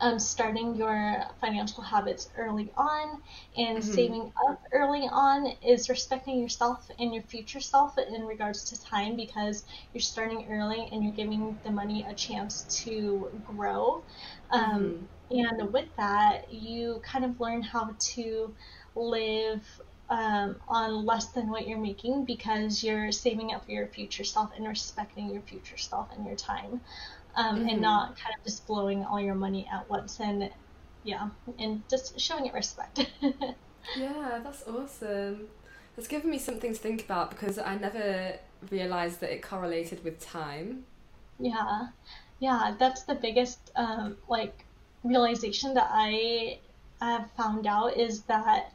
um, 0.00 0.18
starting 0.18 0.74
your 0.74 1.24
financial 1.40 1.82
habits 1.82 2.28
early 2.36 2.72
on 2.76 3.20
and 3.56 3.82
Mhm. 3.82 3.84
saving 3.84 4.32
up 4.48 4.62
early 4.72 5.08
on 5.10 5.46
is 5.62 5.88
respecting 5.88 6.38
yourself 6.38 6.90
and 6.98 7.14
your 7.14 7.22
future 7.24 7.60
self 7.60 7.96
in 7.98 8.22
regards 8.24 8.64
to 8.64 8.80
time 8.80 9.16
because 9.16 9.64
you're 9.92 10.00
starting 10.00 10.46
early 10.50 10.88
and 10.90 11.02
you're 11.04 11.12
giving 11.14 11.58
the 11.64 11.70
money 11.70 12.04
a 12.08 12.14
chance 12.14 12.62
to 12.82 13.40
grow. 13.44 14.04
Um, 14.50 15.08
And 15.30 15.72
with 15.72 15.88
that, 15.96 16.52
you 16.52 17.00
kind 17.04 17.24
of 17.24 17.38
learn 17.40 17.62
how 17.62 17.94
to 18.14 18.54
live 18.94 19.80
um, 20.08 20.56
on 20.68 21.06
less 21.06 21.28
than 21.32 21.48
what 21.50 21.68
you're 21.68 21.78
making 21.80 22.24
because 22.24 22.82
you're 22.82 23.12
saving 23.12 23.52
up 23.52 23.64
for 23.64 23.70
your 23.70 23.86
future 23.86 24.24
self 24.24 24.50
and 24.56 24.66
respecting 24.66 25.30
your 25.30 25.42
future 25.42 25.76
self 25.76 26.08
and 26.12 26.26
your 26.26 26.34
time. 26.34 26.80
Um, 27.36 27.68
Mhm. 27.68 27.70
And 27.70 27.80
not 27.80 28.16
kind 28.16 28.34
of 28.38 28.44
just 28.44 28.66
blowing 28.66 29.04
all 29.04 29.20
your 29.20 29.34
money 29.34 29.68
at 29.72 29.88
once 29.88 30.20
and 30.20 30.50
yeah, 31.04 31.30
and 31.58 31.82
just 31.88 32.18
showing 32.20 32.46
it 32.46 32.54
respect. 32.54 33.06
Yeah, 33.94 34.40
that's 34.42 34.66
awesome. 34.66 35.48
It's 35.96 36.08
given 36.08 36.30
me 36.30 36.38
something 36.38 36.72
to 36.72 36.78
think 36.78 37.04
about 37.04 37.30
because 37.30 37.58
I 37.58 37.76
never 37.76 38.38
realised 38.70 39.20
that 39.20 39.32
it 39.32 39.42
correlated 39.42 40.04
with 40.04 40.20
time. 40.20 40.86
Yeah, 41.38 41.88
yeah, 42.38 42.76
that's 42.78 43.04
the 43.04 43.14
biggest 43.14 43.70
um, 43.76 44.18
like 44.28 44.64
realization 45.02 45.74
that 45.74 45.88
I 45.90 46.60
have 47.00 47.30
found 47.36 47.66
out 47.66 47.96
is 47.96 48.22
that 48.24 48.72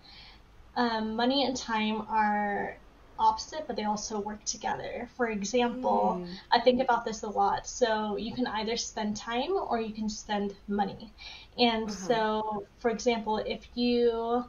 um, 0.76 1.16
money 1.16 1.46
and 1.46 1.56
time 1.56 2.02
are 2.10 2.78
opposite, 3.20 3.66
but 3.68 3.76
they 3.76 3.84
also 3.84 4.20
work 4.20 4.44
together. 4.46 5.10
For 5.16 5.28
example, 5.30 6.22
Mm. 6.22 6.38
I 6.52 6.60
think 6.60 6.82
about 6.82 7.06
this 7.06 7.24
a 7.24 7.30
lot. 7.30 7.68
So 7.68 8.18
you 8.18 8.34
can 8.34 8.48
either 8.48 8.78
spend 8.78 9.16
time 9.18 9.52
or 9.52 9.80
you 9.80 9.94
can 9.94 10.10
spend 10.10 10.54
money. 10.68 11.12
And 11.58 11.90
Uh-huh. 11.90 11.92
so, 11.92 12.66
for 12.80 12.92
example, 12.92 13.38
if 13.38 13.66
you 13.76 14.46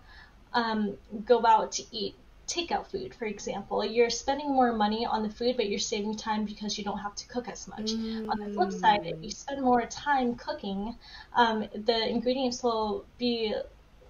um, 0.53 0.97
go 1.25 1.45
out 1.47 1.73
to 1.73 1.83
eat 1.93 2.15
takeout 2.47 2.87
food, 2.87 3.15
for 3.15 3.25
example. 3.27 3.85
You're 3.85 4.11
spending 4.11 4.49
more 4.53 4.73
money 4.73 5.05
on 5.05 5.23
the 5.23 5.29
food, 5.31 5.57
but 5.57 5.69
you're 5.69 5.79
saving 5.81 6.17
time 6.17 6.45
because 6.45 6.79
you 6.79 6.85
don't 6.85 6.99
have 6.99 7.15
to 7.17 7.27
cook 7.29 7.49
as 7.49 7.67
much. 7.69 7.97
Mm. 7.97 8.27
On 8.29 8.39
the 8.39 8.47
flip 8.49 8.73
side, 8.73 9.01
if 9.05 9.17
you 9.21 9.31
spend 9.31 9.63
more 9.63 9.85
time 9.87 10.37
cooking, 10.37 10.97
um, 11.35 11.67
the 11.75 12.09
ingredients 12.09 12.63
will 12.63 13.05
be 13.19 13.55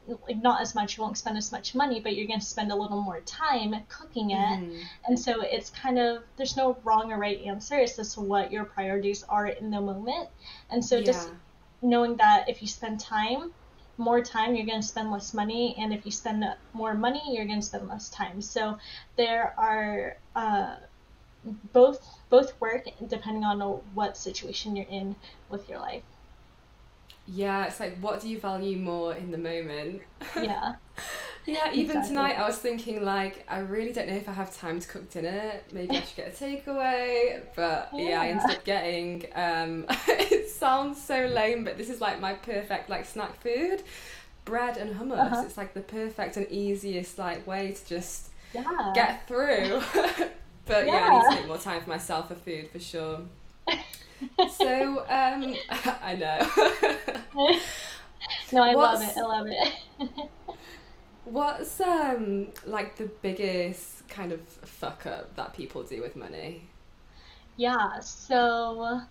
like 0.06 0.42
not 0.42 0.60
as 0.60 0.74
much. 0.74 0.96
You 0.96 1.02
won't 1.02 1.18
spend 1.18 1.36
as 1.36 1.52
much 1.52 1.74
money, 1.74 2.00
but 2.00 2.16
you're 2.16 2.26
going 2.26 2.40
to 2.40 2.46
spend 2.46 2.72
a 2.72 2.76
little 2.76 3.02
more 3.02 3.20
time 3.20 3.74
cooking 3.88 4.30
it. 4.30 4.36
Mm. 4.36 4.80
And 5.06 5.18
so 5.18 5.42
it's 5.42 5.70
kind 5.70 5.98
of 5.98 6.22
there's 6.36 6.56
no 6.56 6.76
wrong 6.84 7.12
or 7.12 7.18
right 7.18 7.40
answer. 7.42 7.78
It's 7.78 7.96
just 7.96 8.16
what 8.18 8.52
your 8.52 8.64
priorities 8.64 9.24
are 9.28 9.46
in 9.46 9.70
the 9.70 9.80
moment. 9.80 10.28
And 10.70 10.84
so 10.84 10.96
yeah. 10.96 11.04
just 11.04 11.30
knowing 11.82 12.16
that 12.16 12.48
if 12.48 12.62
you 12.62 12.68
spend 12.68 13.00
time 13.00 13.52
more 13.98 14.20
time, 14.20 14.54
you're 14.54 14.66
going 14.66 14.80
to 14.80 14.86
spend 14.86 15.10
less 15.10 15.32
money, 15.32 15.74
and 15.78 15.92
if 15.92 16.04
you 16.04 16.12
spend 16.12 16.44
more 16.72 16.94
money, 16.94 17.22
you're 17.28 17.46
going 17.46 17.60
to 17.60 17.66
spend 17.66 17.88
less 17.88 18.08
time. 18.10 18.42
So 18.42 18.78
there 19.16 19.54
are 19.56 20.18
uh, 20.34 20.76
both 21.72 22.06
both 22.28 22.60
work 22.60 22.86
depending 23.08 23.44
on 23.44 23.60
what 23.94 24.16
situation 24.16 24.76
you're 24.76 24.86
in 24.86 25.16
with 25.48 25.68
your 25.68 25.78
life. 25.78 26.02
Yeah, 27.26 27.66
it's 27.66 27.80
like 27.80 27.98
what 27.98 28.20
do 28.20 28.28
you 28.28 28.38
value 28.38 28.76
more 28.76 29.14
in 29.14 29.30
the 29.30 29.38
moment? 29.38 30.02
Yeah. 30.36 30.74
yeah, 31.44 31.72
even 31.72 31.98
exactly. 31.98 32.08
tonight 32.08 32.38
I 32.38 32.46
was 32.46 32.58
thinking 32.58 33.04
like 33.04 33.44
I 33.48 33.58
really 33.58 33.92
don't 33.92 34.08
know 34.08 34.14
if 34.14 34.28
I 34.28 34.32
have 34.32 34.56
time 34.56 34.80
to 34.80 34.88
cook 34.88 35.10
dinner. 35.10 35.52
Maybe 35.72 35.96
I 35.96 36.00
should 36.02 36.16
get 36.16 36.28
a 36.28 36.44
takeaway. 36.44 37.42
But 37.54 37.90
yeah, 37.94 38.02
yeah 38.08 38.20
I 38.20 38.28
ended 38.28 38.50
up 38.50 38.64
getting 38.64 39.26
um 39.34 39.86
it 40.08 40.50
sounds 40.50 41.02
so 41.02 41.26
lame, 41.26 41.64
but 41.64 41.78
this 41.78 41.90
is 41.90 42.00
like 42.00 42.20
my 42.20 42.34
perfect 42.34 42.88
like 42.88 43.04
snack 43.04 43.40
food. 43.40 43.82
Bread 44.44 44.76
and 44.76 44.94
hummus. 44.94 45.32
Uh-huh. 45.32 45.42
It's 45.44 45.56
like 45.56 45.74
the 45.74 45.80
perfect 45.80 46.36
and 46.36 46.48
easiest 46.50 47.18
like 47.18 47.46
way 47.46 47.72
to 47.72 47.86
just 47.86 48.30
yeah. 48.54 48.92
get 48.94 49.26
through. 49.26 49.82
but 50.64 50.86
yeah. 50.86 50.94
yeah, 50.94 51.08
I 51.08 51.18
need 51.18 51.24
to 51.24 51.40
make 51.40 51.46
more 51.48 51.58
time 51.58 51.82
for 51.82 51.90
myself 51.90 52.28
for 52.28 52.34
food 52.34 52.70
for 52.70 52.78
sure 52.78 53.20
so 54.50 55.00
um, 55.08 55.54
I 56.02 56.16
know. 56.16 56.48
no, 58.52 58.62
I 58.62 58.74
what's, 58.74 59.00
love 59.00 59.02
it. 59.02 59.16
I 59.18 59.22
love 59.22 59.46
it. 59.48 60.30
what's 61.24 61.80
um 61.80 62.48
like 62.64 62.96
the 62.96 63.10
biggest 63.22 64.08
kind 64.08 64.32
of 64.32 64.40
fuck 64.40 65.06
up 65.06 65.34
that 65.36 65.54
people 65.54 65.82
do 65.82 66.00
with 66.00 66.16
money? 66.16 66.68
Yeah, 67.56 68.00
so 68.00 69.02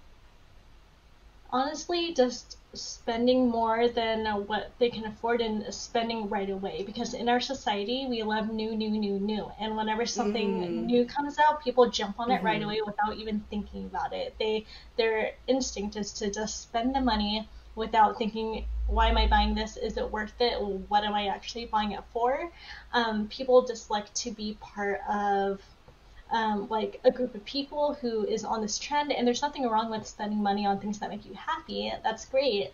honestly, 1.50 2.14
just 2.14 2.58
spending 2.76 3.50
more 3.50 3.88
than 3.88 4.26
what 4.48 4.72
they 4.80 4.90
can 4.90 5.06
afford 5.06 5.42
and 5.42 5.74
spending 5.74 6.30
right 6.30 6.50
away. 6.50 6.84
Because 6.86 7.14
in 7.14 7.30
our 7.30 7.40
society 7.40 8.06
we 8.10 8.24
love 8.24 8.52
new 8.52 8.76
new 8.76 8.90
new 8.90 9.20
new. 9.20 9.52
And 9.60 9.76
whenever 9.76 10.06
something 10.06 10.62
mm. 10.62 10.86
new 10.86 11.06
comes 11.06 11.38
out 11.40 11.64
people 11.64 11.90
jump 11.90 12.20
on 12.20 12.32
it 12.32 12.38
mm-hmm. 12.38 12.46
right 12.46 12.64
away 12.64 12.82
without 12.86 13.18
even 13.18 13.44
thinking 13.50 13.86
about 13.86 14.14
it. 14.14 14.36
They 14.40 14.66
their 14.98 15.32
instinct 15.48 15.96
is 15.96 16.12
to 16.14 16.32
just 16.32 16.62
spend 16.62 16.96
the 16.96 17.02
money 17.02 17.48
without 17.76 18.18
thinking 18.18 18.66
why 18.88 19.08
am 19.08 19.18
i 19.18 19.28
buying 19.28 19.56
this? 19.56 19.78
Is 19.78 19.98
it 19.98 20.12
worth 20.12 20.40
it? 20.40 20.62
What 20.62 21.04
am 21.04 21.14
i 21.14 21.28
actually 21.28 21.66
buying 21.66 21.92
it 21.94 22.04
for? 22.14 22.52
Um, 22.94 23.28
people 23.28 23.66
just 23.66 23.90
like 23.90 24.14
to 24.16 24.32
be 24.32 24.58
part 24.60 25.02
of 25.10 25.60
um, 26.32 26.68
like 26.70 27.00
a 27.04 27.12
group 27.12 27.36
of 27.36 27.46
people 27.46 27.94
who 28.02 28.26
is 28.26 28.44
on 28.44 28.62
this 28.62 28.78
trend 28.78 29.12
and 29.12 29.28
there's 29.28 29.42
nothing 29.42 29.68
wrong 29.68 29.92
with 29.92 30.08
spending 30.08 30.42
money 30.42 30.66
on 30.66 30.80
things 30.80 31.00
that 31.00 31.10
make 31.10 31.26
you 31.26 31.34
happy 31.34 31.92
that's 32.04 32.26
great 32.26 32.72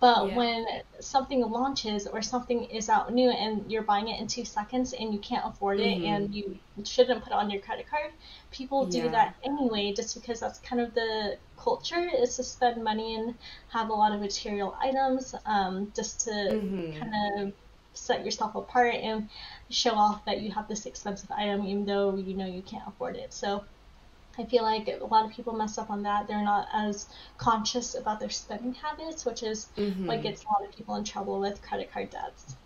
but 0.00 0.28
yeah. 0.28 0.36
when 0.36 0.66
something 0.98 1.42
launches 1.42 2.06
or 2.06 2.22
something 2.22 2.64
is 2.64 2.88
out 2.88 3.12
new 3.12 3.28
and 3.28 3.70
you're 3.70 3.82
buying 3.82 4.08
it 4.08 4.18
in 4.18 4.26
two 4.26 4.46
seconds 4.46 4.94
and 4.94 5.12
you 5.12 5.20
can't 5.20 5.44
afford 5.44 5.78
mm-hmm. 5.78 6.02
it 6.02 6.08
and 6.08 6.34
you 6.34 6.58
shouldn't 6.84 7.22
put 7.22 7.32
it 7.32 7.36
on 7.36 7.50
your 7.50 7.60
credit 7.60 7.86
card, 7.88 8.10
people 8.50 8.86
do 8.86 8.98
yeah. 8.98 9.08
that 9.08 9.34
anyway 9.44 9.92
just 9.92 10.14
because 10.14 10.40
that's 10.40 10.58
kind 10.60 10.80
of 10.80 10.94
the 10.94 11.36
culture 11.58 12.08
is 12.18 12.34
to 12.36 12.42
spend 12.42 12.82
money 12.82 13.14
and 13.14 13.34
have 13.68 13.90
a 13.90 13.92
lot 13.92 14.12
of 14.12 14.20
material 14.20 14.74
items 14.80 15.34
um, 15.44 15.92
just 15.94 16.20
to 16.20 16.30
mm-hmm. 16.30 16.98
kind 16.98 17.12
of 17.38 17.52
set 17.94 18.24
yourself 18.24 18.54
apart 18.54 18.94
and 18.94 19.28
show 19.68 19.92
off 19.92 20.24
that 20.24 20.40
you 20.40 20.50
have 20.50 20.68
this 20.68 20.86
expensive 20.86 21.30
item 21.30 21.66
even 21.66 21.84
though 21.84 22.16
you 22.16 22.34
know 22.34 22.46
you 22.46 22.62
can't 22.62 22.86
afford 22.86 23.16
it. 23.16 23.32
So 23.32 23.64
I 24.38 24.44
feel 24.44 24.62
like 24.62 24.88
a 24.88 25.04
lot 25.04 25.24
of 25.24 25.32
people 25.32 25.52
mess 25.52 25.76
up 25.76 25.90
on 25.90 26.02
that. 26.04 26.28
They're 26.28 26.42
not 26.42 26.68
as 26.72 27.08
conscious 27.36 27.94
about 27.94 28.20
their 28.20 28.30
spending 28.30 28.74
habits, 28.74 29.24
which 29.26 29.42
is 29.42 29.68
mm-hmm. 29.76 30.06
what 30.06 30.22
gets 30.22 30.44
a 30.44 30.46
lot 30.46 30.64
of 30.66 30.74
people 30.74 30.94
in 30.96 31.04
trouble 31.04 31.40
with 31.40 31.60
credit 31.62 31.92
card 31.92 32.10
debts. 32.10 32.56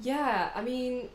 Yeah, 0.00 0.50
I 0.54 0.62
mean, 0.62 1.08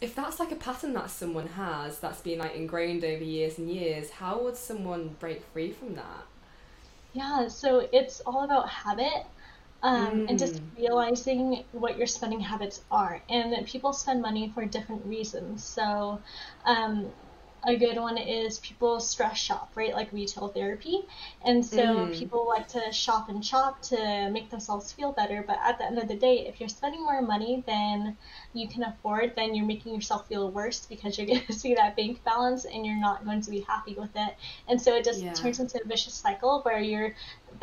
if 0.00 0.14
that's 0.14 0.40
like 0.40 0.52
a 0.52 0.56
pattern 0.56 0.92
that 0.94 1.10
someone 1.10 1.48
has 1.48 1.98
that's 1.98 2.20
been 2.20 2.38
like 2.38 2.54
ingrained 2.54 3.04
over 3.04 3.22
years 3.22 3.58
and 3.58 3.70
years, 3.70 4.10
how 4.10 4.40
would 4.42 4.56
someone 4.56 5.16
break 5.20 5.44
free 5.52 5.72
from 5.72 5.94
that? 5.96 6.24
Yeah, 7.12 7.48
so 7.48 7.88
it's 7.92 8.20
all 8.20 8.44
about 8.44 8.68
habit 8.68 9.26
um, 9.84 10.06
mm. 10.06 10.30
and 10.30 10.38
just 10.38 10.54
mm. 10.54 10.78
realizing 10.78 11.62
what 11.72 11.96
your 11.96 12.06
spending 12.06 12.40
habits 12.40 12.80
are. 12.90 13.22
And 13.28 13.52
that 13.52 13.66
people 13.66 13.92
spend 13.92 14.20
money 14.22 14.50
for 14.52 14.64
different 14.64 15.04
reasons. 15.06 15.62
So, 15.62 16.20
um, 16.64 17.12
a 17.66 17.76
good 17.76 17.96
one 17.96 18.18
is 18.18 18.58
people 18.58 19.00
stress 19.00 19.38
shop, 19.38 19.72
right? 19.74 19.94
Like 19.94 20.12
retail 20.12 20.48
therapy. 20.48 21.02
And 21.44 21.64
so 21.64 21.78
mm. 21.78 22.14
people 22.14 22.46
like 22.46 22.68
to 22.68 22.92
shop 22.92 23.28
and 23.28 23.44
shop 23.44 23.80
to 23.82 24.30
make 24.30 24.50
themselves 24.50 24.92
feel 24.92 25.12
better. 25.12 25.42
But 25.46 25.58
at 25.64 25.78
the 25.78 25.86
end 25.86 25.98
of 25.98 26.08
the 26.08 26.16
day, 26.16 26.46
if 26.46 26.60
you're 26.60 26.68
spending 26.68 27.02
more 27.02 27.22
money 27.22 27.62
than 27.66 28.16
you 28.52 28.68
can 28.68 28.82
afford, 28.82 29.32
then 29.36 29.54
you're 29.54 29.66
making 29.66 29.94
yourself 29.94 30.28
feel 30.28 30.50
worse 30.50 30.86
because 30.86 31.16
you're 31.16 31.26
going 31.34 31.40
to 31.46 31.52
see 31.52 31.74
that 31.74 31.96
bank 31.96 32.22
balance 32.24 32.64
and 32.64 32.84
you're 32.84 33.00
not 33.00 33.24
going 33.24 33.40
to 33.40 33.50
be 33.50 33.60
happy 33.60 33.94
with 33.94 34.14
it. 34.14 34.34
And 34.68 34.80
so 34.80 34.96
it 34.96 35.04
just 35.04 35.22
yeah. 35.22 35.32
turns 35.32 35.60
into 35.60 35.80
a 35.82 35.86
vicious 35.86 36.14
cycle 36.14 36.60
where 36.62 36.80
you're 36.80 37.14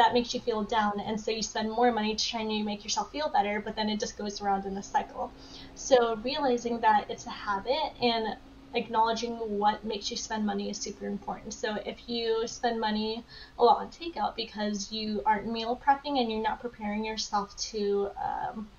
that 0.01 0.13
makes 0.13 0.33
you 0.33 0.39
feel 0.39 0.63
down 0.63 0.99
and 0.99 1.21
so 1.21 1.29
you 1.29 1.43
spend 1.43 1.69
more 1.69 1.91
money 1.91 2.15
to 2.15 2.25
try 2.27 2.41
and 2.41 2.65
make 2.65 2.83
yourself 2.83 3.11
feel 3.11 3.29
better 3.29 3.61
but 3.65 3.75
then 3.75 3.87
it 3.87 3.99
just 3.99 4.17
goes 4.17 4.41
around 4.41 4.65
in 4.65 4.75
a 4.77 4.83
cycle 4.83 5.31
so 5.75 6.15
realizing 6.23 6.79
that 6.79 7.05
it's 7.09 7.27
a 7.27 7.35
habit 7.47 7.87
and 8.01 8.35
acknowledging 8.73 9.33
what 9.59 9.83
makes 9.83 10.09
you 10.09 10.17
spend 10.17 10.45
money 10.45 10.69
is 10.69 10.77
super 10.77 11.05
important. 11.05 11.53
So 11.53 11.75
if 11.85 12.07
you 12.07 12.47
spend 12.47 12.79
money 12.79 13.23
a 13.59 13.63
lot 13.63 13.79
on 13.79 13.89
takeout 13.89 14.35
because 14.35 14.91
you 14.91 15.21
aren't 15.25 15.51
meal 15.51 15.79
prepping 15.85 16.19
and 16.19 16.31
you're 16.31 16.41
not 16.41 16.61
preparing 16.61 17.03
yourself 17.03 17.55
to 17.71 18.09
um, 18.23 18.69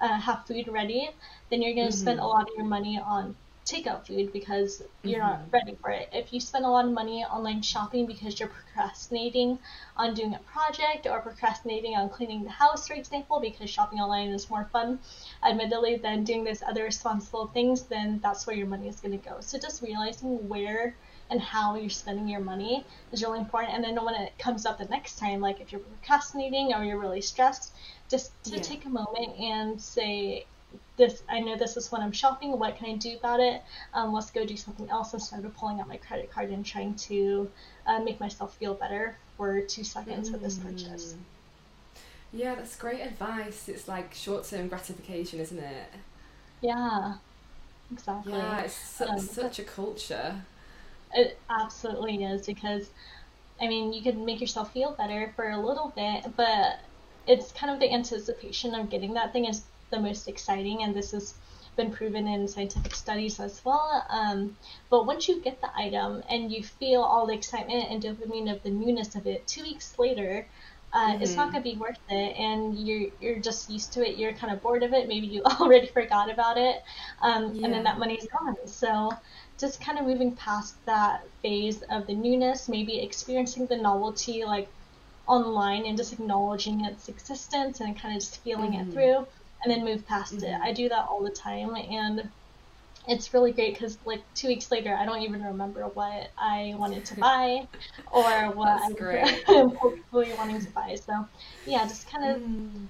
uh, 0.00 0.20
have 0.20 0.46
food 0.46 0.68
ready, 0.68 1.10
then 1.50 1.62
you're 1.62 1.74
going 1.74 1.88
to 1.88 1.92
mm-hmm. 1.92 2.00
spend 2.00 2.20
a 2.20 2.26
lot 2.26 2.42
of 2.42 2.56
your 2.56 2.66
money 2.66 3.00
on 3.04 3.34
takeout 3.70 4.06
food 4.06 4.32
because 4.32 4.82
you're 5.02 5.20
mm-hmm. 5.20 5.42
not 5.42 5.52
ready 5.52 5.76
for 5.80 5.90
it. 5.90 6.08
If 6.12 6.32
you 6.32 6.40
spend 6.40 6.64
a 6.64 6.68
lot 6.68 6.84
of 6.84 6.92
money 6.92 7.24
online 7.24 7.62
shopping 7.62 8.06
because 8.06 8.40
you're 8.40 8.48
procrastinating 8.48 9.58
on 9.96 10.14
doing 10.14 10.34
a 10.34 10.38
project 10.40 11.06
or 11.06 11.20
procrastinating 11.20 11.94
on 11.96 12.08
cleaning 12.08 12.42
the 12.44 12.50
house, 12.50 12.88
for 12.88 12.94
example, 12.94 13.40
because 13.40 13.70
shopping 13.70 14.00
online 14.00 14.30
is 14.30 14.50
more 14.50 14.68
fun, 14.72 14.98
admittedly, 15.42 15.96
than 15.96 16.24
doing 16.24 16.44
those 16.44 16.62
other 16.62 16.84
responsible 16.84 17.46
things, 17.48 17.82
then 17.82 18.20
that's 18.22 18.46
where 18.46 18.56
your 18.56 18.66
money 18.66 18.88
is 18.88 19.00
going 19.00 19.18
to 19.18 19.28
go. 19.28 19.36
So 19.40 19.58
just 19.58 19.82
realizing 19.82 20.48
where 20.48 20.94
and 21.30 21.40
how 21.40 21.76
you're 21.76 21.88
spending 21.88 22.28
your 22.28 22.40
money 22.40 22.84
is 23.12 23.22
really 23.22 23.38
important. 23.38 23.74
And 23.74 23.84
then 23.84 24.04
when 24.04 24.14
it 24.16 24.36
comes 24.38 24.66
up 24.66 24.78
the 24.78 24.84
next 24.86 25.18
time, 25.18 25.40
like 25.40 25.60
if 25.60 25.70
you're 25.70 25.80
procrastinating 25.80 26.74
or 26.74 26.84
you're 26.84 26.98
really 26.98 27.20
stressed, 27.20 27.72
just 28.08 28.32
to 28.44 28.56
yeah. 28.56 28.62
take 28.62 28.84
a 28.84 28.88
moment 28.88 29.38
and 29.38 29.80
say, 29.80 30.46
this 30.96 31.22
I 31.28 31.40
know 31.40 31.56
this 31.56 31.76
is 31.76 31.90
when 31.90 32.02
I'm 32.02 32.12
shopping. 32.12 32.58
What 32.58 32.76
can 32.76 32.90
I 32.90 32.96
do 32.96 33.16
about 33.16 33.40
it? 33.40 33.62
Um, 33.94 34.12
let's 34.12 34.30
go 34.30 34.44
do 34.44 34.56
something 34.56 34.88
else 34.90 35.14
instead 35.14 35.44
of 35.44 35.56
pulling 35.56 35.80
out 35.80 35.88
my 35.88 35.96
credit 35.96 36.30
card 36.30 36.50
and 36.50 36.64
trying 36.64 36.94
to 36.94 37.50
uh, 37.86 38.00
make 38.00 38.20
myself 38.20 38.56
feel 38.56 38.74
better 38.74 39.16
for 39.36 39.60
two 39.62 39.84
seconds 39.84 40.28
mm. 40.28 40.32
with 40.32 40.42
this 40.42 40.58
purchase. 40.58 41.14
Yeah, 42.32 42.54
that's 42.54 42.76
great 42.76 43.00
advice. 43.00 43.68
It's 43.68 43.88
like 43.88 44.14
short 44.14 44.44
term 44.44 44.68
gratification, 44.68 45.40
isn't 45.40 45.58
it? 45.58 45.86
Yeah, 46.60 47.14
exactly. 47.90 48.32
Yeah, 48.32 48.60
it's 48.60 48.74
su- 48.74 49.04
um, 49.04 49.18
such 49.18 49.58
a 49.58 49.64
culture. 49.64 50.42
It 51.12 51.38
absolutely 51.48 52.22
is 52.22 52.46
because, 52.46 52.90
I 53.60 53.66
mean, 53.66 53.92
you 53.92 54.02
can 54.02 54.24
make 54.24 54.40
yourself 54.40 54.72
feel 54.72 54.92
better 54.92 55.32
for 55.34 55.50
a 55.50 55.58
little 55.58 55.92
bit, 55.96 56.36
but 56.36 56.78
it's 57.26 57.50
kind 57.52 57.72
of 57.72 57.80
the 57.80 57.92
anticipation 57.92 58.74
of 58.74 58.90
getting 58.90 59.14
that 59.14 59.32
thing 59.32 59.46
is 59.46 59.62
the 59.90 60.00
most 60.00 60.28
exciting, 60.28 60.82
and 60.82 60.94
this 60.94 61.12
has 61.12 61.34
been 61.76 61.90
proven 61.90 62.26
in 62.26 62.46
scientific 62.48 62.94
studies 62.94 63.40
as 63.40 63.64
well. 63.64 64.04
Um, 64.08 64.56
but 64.90 65.06
once 65.06 65.28
you 65.28 65.40
get 65.40 65.60
the 65.60 65.70
item 65.76 66.22
and 66.28 66.52
you 66.52 66.62
feel 66.62 67.02
all 67.02 67.26
the 67.26 67.34
excitement 67.34 67.90
and 67.90 68.02
dopamine 68.02 68.52
of 68.52 68.62
the 68.62 68.70
newness 68.70 69.14
of 69.14 69.26
it, 69.26 69.46
two 69.46 69.62
weeks 69.62 69.98
later, 69.98 70.46
uh, 70.92 71.12
mm-hmm. 71.12 71.22
it's 71.22 71.36
not 71.36 71.48
mm-hmm. 71.48 71.52
going 71.52 71.64
to 71.64 71.70
be 71.70 71.76
worth 71.76 71.98
it, 72.08 72.36
and 72.36 72.78
you're 72.78 73.10
you're 73.20 73.38
just 73.38 73.70
used 73.70 73.92
to 73.92 74.08
it. 74.08 74.16
You're 74.16 74.32
kind 74.32 74.52
of 74.52 74.60
bored 74.60 74.82
of 74.82 74.92
it. 74.92 75.06
Maybe 75.08 75.26
you 75.26 75.42
already 75.60 75.86
forgot 75.86 76.30
about 76.30 76.58
it, 76.58 76.82
um, 77.22 77.54
yeah. 77.54 77.64
and 77.64 77.74
then 77.74 77.84
that 77.84 77.98
money's 77.98 78.26
gone. 78.26 78.56
So 78.66 79.12
just 79.58 79.80
kind 79.80 79.98
of 79.98 80.06
moving 80.06 80.32
past 80.32 80.74
that 80.86 81.22
phase 81.42 81.82
of 81.90 82.06
the 82.06 82.14
newness, 82.14 82.68
maybe 82.68 83.00
experiencing 83.00 83.66
the 83.66 83.76
novelty 83.76 84.44
like 84.44 84.68
online 85.26 85.86
and 85.86 85.96
just 85.96 86.12
acknowledging 86.12 86.84
its 86.84 87.08
existence 87.08 87.80
and 87.80 87.96
kind 87.96 88.16
of 88.16 88.20
just 88.20 88.42
feeling 88.42 88.72
mm-hmm. 88.72 88.90
it 88.90 88.92
through 88.92 89.26
and 89.62 89.70
then 89.70 89.84
move 89.84 90.06
past 90.06 90.36
mm-hmm. 90.36 90.46
it. 90.46 90.60
I 90.62 90.72
do 90.72 90.88
that 90.88 91.06
all 91.08 91.22
the 91.22 91.30
time, 91.30 91.74
and 91.76 92.28
it's 93.08 93.32
really 93.32 93.52
great 93.52 93.74
because 93.74 93.98
like 94.04 94.22
two 94.34 94.48
weeks 94.48 94.70
later 94.70 94.94
i 94.94 95.04
don't 95.04 95.22
even 95.22 95.42
remember 95.42 95.82
what 95.88 96.30
i 96.38 96.74
wanted 96.78 97.04
to 97.04 97.16
buy 97.20 97.66
or 98.12 98.50
what 98.52 98.80
i'm 99.48 99.70
hopefully 99.70 100.32
wanting 100.36 100.60
to 100.60 100.70
buy 100.70 100.94
so 100.94 101.26
yeah 101.66 101.86
just 101.86 102.08
kind 102.10 102.30
of 102.30 102.40
mm. 102.40 102.86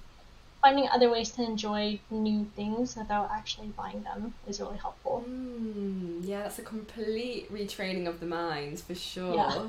finding 0.60 0.88
other 0.88 1.10
ways 1.10 1.30
to 1.30 1.42
enjoy 1.42 1.98
new 2.10 2.44
things 2.56 2.96
without 2.96 3.30
actually 3.32 3.68
buying 3.68 4.02
them 4.02 4.34
is 4.48 4.60
really 4.60 4.78
helpful 4.78 5.24
mm. 5.28 6.18
yeah 6.22 6.42
that's 6.42 6.58
a 6.58 6.62
complete 6.62 7.52
retraining 7.52 8.06
of 8.06 8.20
the 8.20 8.26
mind 8.26 8.80
for 8.80 8.94
sure 8.94 9.34
yeah. 9.34 9.66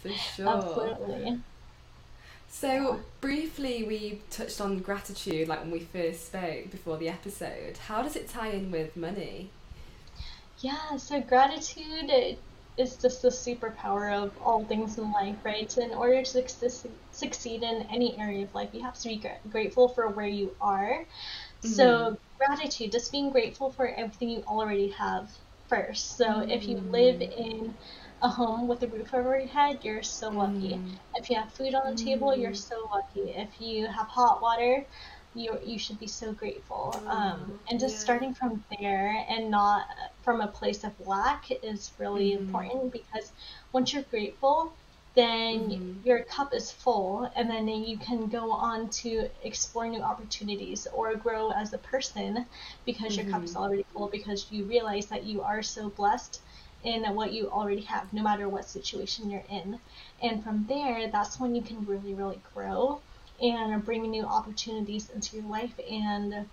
for 0.00 0.10
sure 0.10 0.48
absolutely 0.48 1.40
so 2.52 3.00
briefly, 3.22 3.82
we 3.82 4.20
touched 4.30 4.60
on 4.60 4.80
gratitude, 4.80 5.48
like 5.48 5.60
when 5.60 5.70
we 5.70 5.80
first 5.80 6.26
spoke 6.26 6.70
before 6.70 6.98
the 6.98 7.08
episode. 7.08 7.78
How 7.88 8.02
does 8.02 8.14
it 8.14 8.28
tie 8.28 8.50
in 8.50 8.70
with 8.70 8.94
money? 8.94 9.48
Yeah, 10.60 10.98
so 10.98 11.20
gratitude 11.22 12.36
is 12.76 12.96
just 12.96 13.22
the 13.22 13.28
superpower 13.28 14.12
of 14.12 14.32
all 14.42 14.64
things 14.66 14.98
in 14.98 15.10
life, 15.12 15.36
right? 15.44 15.72
So 15.72 15.82
in 15.82 15.92
order 15.92 16.22
to 16.22 16.70
succeed 17.10 17.62
in 17.62 17.86
any 17.90 18.18
area 18.20 18.44
of 18.44 18.54
life, 18.54 18.68
you 18.74 18.82
have 18.82 18.98
to 18.98 19.08
be 19.08 19.24
grateful 19.50 19.88
for 19.88 20.08
where 20.08 20.26
you 20.26 20.54
are. 20.60 21.04
Mm-hmm. 21.62 21.68
So 21.68 22.18
gratitude, 22.38 22.92
just 22.92 23.10
being 23.10 23.30
grateful 23.30 23.70
for 23.70 23.88
everything 23.88 24.28
you 24.28 24.44
already 24.46 24.90
have 24.90 25.30
first. 25.68 26.18
So 26.18 26.26
mm-hmm. 26.26 26.50
if 26.50 26.68
you 26.68 26.76
live 26.76 27.16
mm. 27.16 27.38
in 27.38 27.74
a 28.22 28.28
home 28.28 28.68
with 28.68 28.82
a 28.82 28.86
roof 28.86 29.12
over 29.12 29.38
your 29.38 29.48
head, 29.48 29.80
you're 29.82 30.02
so 30.02 30.30
lucky. 30.30 30.74
Mm-hmm. 30.74 30.94
If 31.16 31.28
you 31.28 31.36
have 31.36 31.52
food 31.52 31.74
on 31.74 31.94
the 31.94 32.02
table, 32.02 32.34
you're 32.36 32.52
mm. 32.52 32.56
so 32.56 32.88
lucky. 32.90 33.30
If 33.30 33.60
you 33.60 33.86
have 33.86 34.06
hot 34.06 34.40
water, 34.40 34.84
you 35.34 35.58
you 35.64 35.78
should 35.78 35.98
be 35.98 36.06
so 36.06 36.32
grateful. 36.32 37.00
Um, 37.06 37.58
and 37.68 37.80
just 37.80 37.96
yeah. 37.96 38.00
starting 38.00 38.34
from 38.34 38.64
there 38.78 39.24
and 39.28 39.50
not 39.50 39.86
from 40.22 40.40
a 40.40 40.46
place 40.46 40.84
of 40.84 40.92
lack 41.06 41.50
is 41.62 41.90
really 41.98 42.32
mm-hmm. 42.32 42.44
important 42.44 42.92
because 42.92 43.32
once 43.72 43.92
you're 43.92 44.04
grateful, 44.04 44.72
then 45.14 45.70
mm-hmm. 45.70 46.06
your 46.06 46.22
cup 46.24 46.54
is 46.54 46.70
full, 46.70 47.30
and 47.34 47.50
then 47.50 47.66
you 47.68 47.98
can 47.98 48.28
go 48.28 48.52
on 48.52 48.88
to 48.90 49.28
explore 49.42 49.88
new 49.88 50.00
opportunities 50.00 50.86
or 50.94 51.14
grow 51.16 51.50
as 51.50 51.72
a 51.72 51.78
person 51.78 52.46
because 52.86 53.16
mm-hmm. 53.16 53.28
your 53.28 53.32
cup 53.32 53.44
is 53.44 53.54
mm-hmm. 53.54 53.62
already 53.62 53.86
full 53.92 54.08
because 54.08 54.46
you 54.50 54.64
realize 54.64 55.06
that 55.06 55.24
you 55.24 55.42
are 55.42 55.62
so 55.62 55.88
blessed 55.90 56.40
in 56.84 57.04
what 57.14 57.32
you 57.32 57.48
already 57.50 57.82
have, 57.82 58.12
no 58.12 58.22
matter 58.22 58.48
what 58.48 58.68
situation 58.68 59.30
you're 59.30 59.44
in. 59.48 59.78
And 60.20 60.42
from 60.42 60.66
there, 60.66 61.10
that's 61.10 61.38
when 61.38 61.54
you 61.54 61.62
can 61.62 61.84
really, 61.86 62.14
really 62.14 62.40
grow 62.54 63.00
and 63.40 63.84
bring 63.84 64.02
new 64.10 64.24
opportunities 64.24 65.10
into 65.10 65.36
your 65.36 65.46
life 65.46 65.78
and 65.90 66.48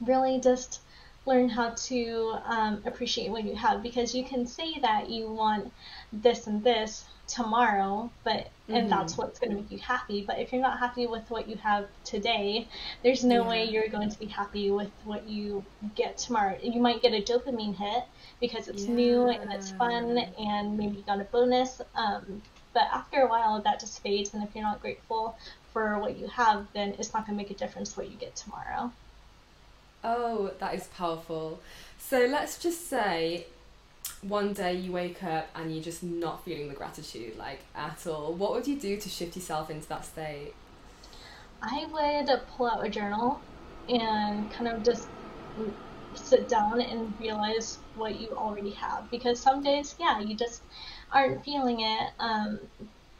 really 0.00 0.40
just 0.40 0.80
learn 1.28 1.48
how 1.48 1.70
to 1.70 2.34
um, 2.46 2.82
appreciate 2.86 3.30
what 3.30 3.44
you 3.44 3.54
have 3.54 3.82
because 3.82 4.14
you 4.14 4.24
can 4.24 4.46
say 4.46 4.78
that 4.80 5.10
you 5.10 5.30
want 5.30 5.70
this 6.12 6.46
and 6.46 6.64
this 6.64 7.04
tomorrow 7.28 8.10
but 8.24 8.48
and 8.68 8.76
mm-hmm. 8.76 8.88
that's 8.88 9.18
what's 9.18 9.38
going 9.38 9.50
to 9.50 9.56
make 9.56 9.70
you 9.70 9.78
happy 9.78 10.24
but 10.26 10.38
if 10.38 10.50
you're 10.50 10.62
not 10.62 10.78
happy 10.78 11.06
with 11.06 11.30
what 11.30 11.46
you 11.46 11.56
have 11.56 11.86
today 12.02 12.66
there's 13.02 13.22
no 13.22 13.42
yeah. 13.42 13.48
way 13.48 13.64
you're 13.64 13.88
going 13.88 14.08
to 14.08 14.18
be 14.18 14.24
happy 14.24 14.70
with 14.70 14.90
what 15.04 15.28
you 15.28 15.62
get 15.94 16.16
tomorrow 16.16 16.56
you 16.62 16.80
might 16.80 17.02
get 17.02 17.12
a 17.12 17.20
dopamine 17.20 17.76
hit 17.76 18.04
because 18.40 18.66
it's 18.68 18.86
yeah. 18.86 18.94
new 18.94 19.28
and 19.28 19.52
it's 19.52 19.70
fun 19.72 20.16
and 20.38 20.78
maybe 20.78 20.96
you 20.96 21.02
got 21.02 21.20
a 21.20 21.24
bonus 21.24 21.82
um, 21.94 22.40
but 22.72 22.84
after 22.92 23.20
a 23.20 23.28
while 23.28 23.60
that 23.60 23.78
just 23.78 24.02
fades 24.02 24.32
and 24.32 24.42
if 24.42 24.48
you're 24.54 24.64
not 24.64 24.80
grateful 24.80 25.36
for 25.74 25.98
what 25.98 26.18
you 26.18 26.26
have 26.28 26.66
then 26.72 26.94
it's 26.98 27.12
not 27.12 27.26
going 27.26 27.36
to 27.36 27.44
make 27.44 27.50
a 27.50 27.58
difference 27.58 27.94
what 27.94 28.10
you 28.10 28.16
get 28.16 28.34
tomorrow 28.34 28.90
oh 30.04 30.52
that 30.58 30.74
is 30.74 30.86
powerful. 30.88 31.60
So 31.98 32.26
let's 32.26 32.58
just 32.58 32.88
say 32.88 33.46
one 34.22 34.52
day 34.52 34.74
you 34.74 34.92
wake 34.92 35.22
up 35.22 35.48
and 35.54 35.72
you're 35.72 35.82
just 35.82 36.02
not 36.02 36.44
feeling 36.44 36.68
the 36.68 36.74
gratitude 36.74 37.36
like 37.36 37.60
at 37.74 38.06
all. 38.06 38.32
What 38.32 38.52
would 38.52 38.66
you 38.66 38.76
do 38.76 38.96
to 38.96 39.08
shift 39.08 39.36
yourself 39.36 39.70
into 39.70 39.88
that 39.88 40.04
state? 40.04 40.54
I 41.62 41.86
would 41.92 42.40
pull 42.56 42.68
out 42.68 42.84
a 42.84 42.88
journal 42.88 43.40
and 43.88 44.50
kind 44.52 44.68
of 44.68 44.82
just 44.82 45.08
sit 46.14 46.48
down 46.48 46.80
and 46.80 47.12
realize 47.20 47.78
what 47.96 48.20
you 48.20 48.28
already 48.28 48.70
have. 48.70 49.10
Because 49.10 49.40
some 49.40 49.62
days 49.62 49.94
yeah 49.98 50.20
you 50.20 50.34
just 50.34 50.62
aren't 51.12 51.44
feeling 51.44 51.80
it. 51.80 52.10
Um, 52.18 52.60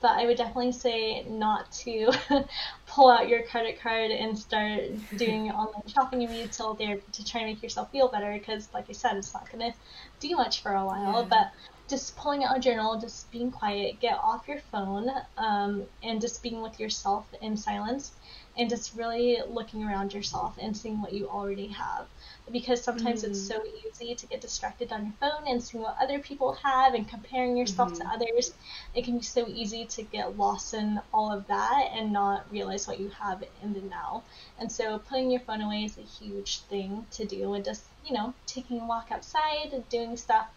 but 0.00 0.12
I 0.12 0.26
would 0.26 0.36
definitely 0.36 0.72
say 0.72 1.24
not 1.24 1.70
to 1.72 2.12
pull 2.86 3.10
out 3.10 3.28
your 3.28 3.42
credit 3.44 3.80
card 3.80 4.10
and 4.10 4.38
start 4.38 4.82
doing 5.16 5.50
online 5.50 5.86
shopping 5.88 6.22
immediately 6.22 6.76
there 6.78 6.98
to 7.12 7.24
try 7.24 7.40
and 7.42 7.50
make 7.50 7.62
yourself 7.62 7.90
feel 7.90 8.08
better 8.08 8.32
because, 8.32 8.68
like 8.72 8.86
I 8.88 8.92
said, 8.92 9.16
it's 9.16 9.34
not 9.34 9.50
going 9.50 9.72
to 9.72 9.78
do 10.20 10.36
much 10.36 10.62
for 10.62 10.72
a 10.74 10.84
while. 10.84 11.22
Yeah. 11.22 11.28
But 11.28 11.52
just 11.88 12.16
pulling 12.16 12.44
out 12.44 12.56
a 12.56 12.60
journal, 12.60 13.00
just 13.00 13.30
being 13.32 13.50
quiet, 13.50 13.98
get 14.00 14.18
off 14.22 14.46
your 14.46 14.60
phone, 14.70 15.10
um, 15.36 15.84
and 16.02 16.20
just 16.20 16.42
being 16.42 16.60
with 16.60 16.78
yourself 16.78 17.26
in 17.40 17.56
silence 17.56 18.12
and 18.56 18.68
just 18.68 18.94
really 18.94 19.38
looking 19.48 19.84
around 19.84 20.12
yourself 20.12 20.56
and 20.60 20.76
seeing 20.76 21.00
what 21.00 21.12
you 21.12 21.28
already 21.28 21.68
have. 21.68 22.06
Because 22.52 22.82
sometimes 22.82 23.22
mm-hmm. 23.22 23.32
it's 23.32 23.40
so 23.40 23.62
easy 23.86 24.14
to 24.14 24.26
get 24.26 24.40
distracted 24.40 24.92
on 24.92 25.04
your 25.04 25.14
phone 25.20 25.46
and 25.46 25.62
seeing 25.62 25.82
what 25.82 25.96
other 26.00 26.18
people 26.18 26.52
have 26.54 26.94
and 26.94 27.08
comparing 27.08 27.56
yourself 27.56 27.92
mm-hmm. 27.92 28.02
to 28.02 28.14
others. 28.14 28.52
It 28.94 29.04
can 29.04 29.18
be 29.18 29.24
so 29.24 29.46
easy 29.48 29.84
to 29.86 30.02
get 30.02 30.36
lost 30.36 30.74
in 30.74 31.00
all 31.12 31.32
of 31.32 31.46
that 31.48 31.90
and 31.92 32.12
not 32.12 32.50
realize 32.50 32.86
what 32.86 33.00
you 33.00 33.10
have 33.10 33.44
in 33.62 33.74
the 33.74 33.80
now. 33.82 34.22
And 34.58 34.70
so 34.70 34.98
putting 34.98 35.30
your 35.30 35.40
phone 35.40 35.60
away 35.62 35.84
is 35.84 35.98
a 35.98 36.02
huge 36.02 36.60
thing 36.60 37.06
to 37.12 37.24
do 37.24 37.54
and 37.54 37.64
just, 37.64 37.84
you 38.06 38.14
know, 38.14 38.34
taking 38.46 38.80
a 38.80 38.86
walk 38.86 39.08
outside 39.10 39.72
and 39.72 39.88
doing 39.88 40.16
stuff 40.16 40.48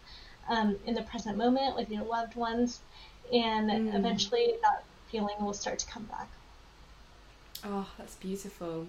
um, 0.48 0.78
in 0.86 0.94
the 0.94 1.04
present 1.04 1.38
moment 1.38 1.76
with 1.76 1.90
your 1.90 2.04
loved 2.04 2.36
ones. 2.36 2.80
And 3.34 3.70
mm. 3.70 3.96
eventually 3.96 4.56
that 4.62 4.84
feeling 5.10 5.36
will 5.40 5.54
start 5.54 5.80
to 5.80 5.88
come 5.88 6.04
back. 6.04 6.28
Oh, 7.64 7.88
that's 7.98 8.16
beautiful. 8.16 8.88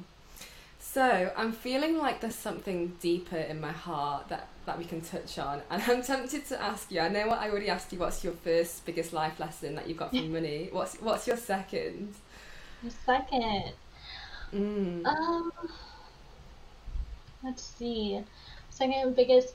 So 0.85 1.33
I'm 1.37 1.53
feeling 1.53 1.97
like 1.97 2.21
there's 2.21 2.35
something 2.35 2.97
deeper 3.01 3.37
in 3.37 3.61
my 3.61 3.71
heart 3.71 4.29
that, 4.29 4.49
that 4.66 4.77
we 4.77 4.85
can 4.85 5.01
touch 5.01 5.38
on, 5.38 5.62
and 5.71 5.81
I'm 5.87 6.03
tempted 6.03 6.45
to 6.47 6.61
ask 6.61 6.90
you. 6.90 7.01
I 7.01 7.09
know 7.09 7.29
what 7.29 7.38
I 7.38 7.49
already 7.49 7.71
asked 7.71 7.92
you. 7.92 8.01
What's 8.01 8.23
your 8.25 8.35
first 8.35 8.85
biggest 8.85 9.12
life 9.12 9.38
lesson 9.40 9.77
that 9.77 9.88
you 9.88 9.95
got 9.95 10.11
from 10.11 10.33
money? 10.33 10.68
What's 10.73 10.97
what's 10.97 11.27
your 11.27 11.38
second? 11.38 12.12
Your 12.83 12.92
second. 13.07 13.73
Mm. 14.53 15.07
Um. 15.07 15.53
Let's 17.45 17.62
see. 17.62 18.21
Second 18.68 19.14
biggest 19.16 19.55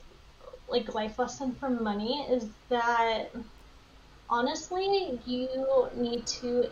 like 0.68 0.92
life 0.94 1.18
lesson 1.18 1.54
from 1.60 1.84
money 1.84 2.26
is 2.30 2.46
that 2.70 3.26
honestly 4.30 5.20
you 5.24 5.88
need 5.94 6.26
to 6.26 6.70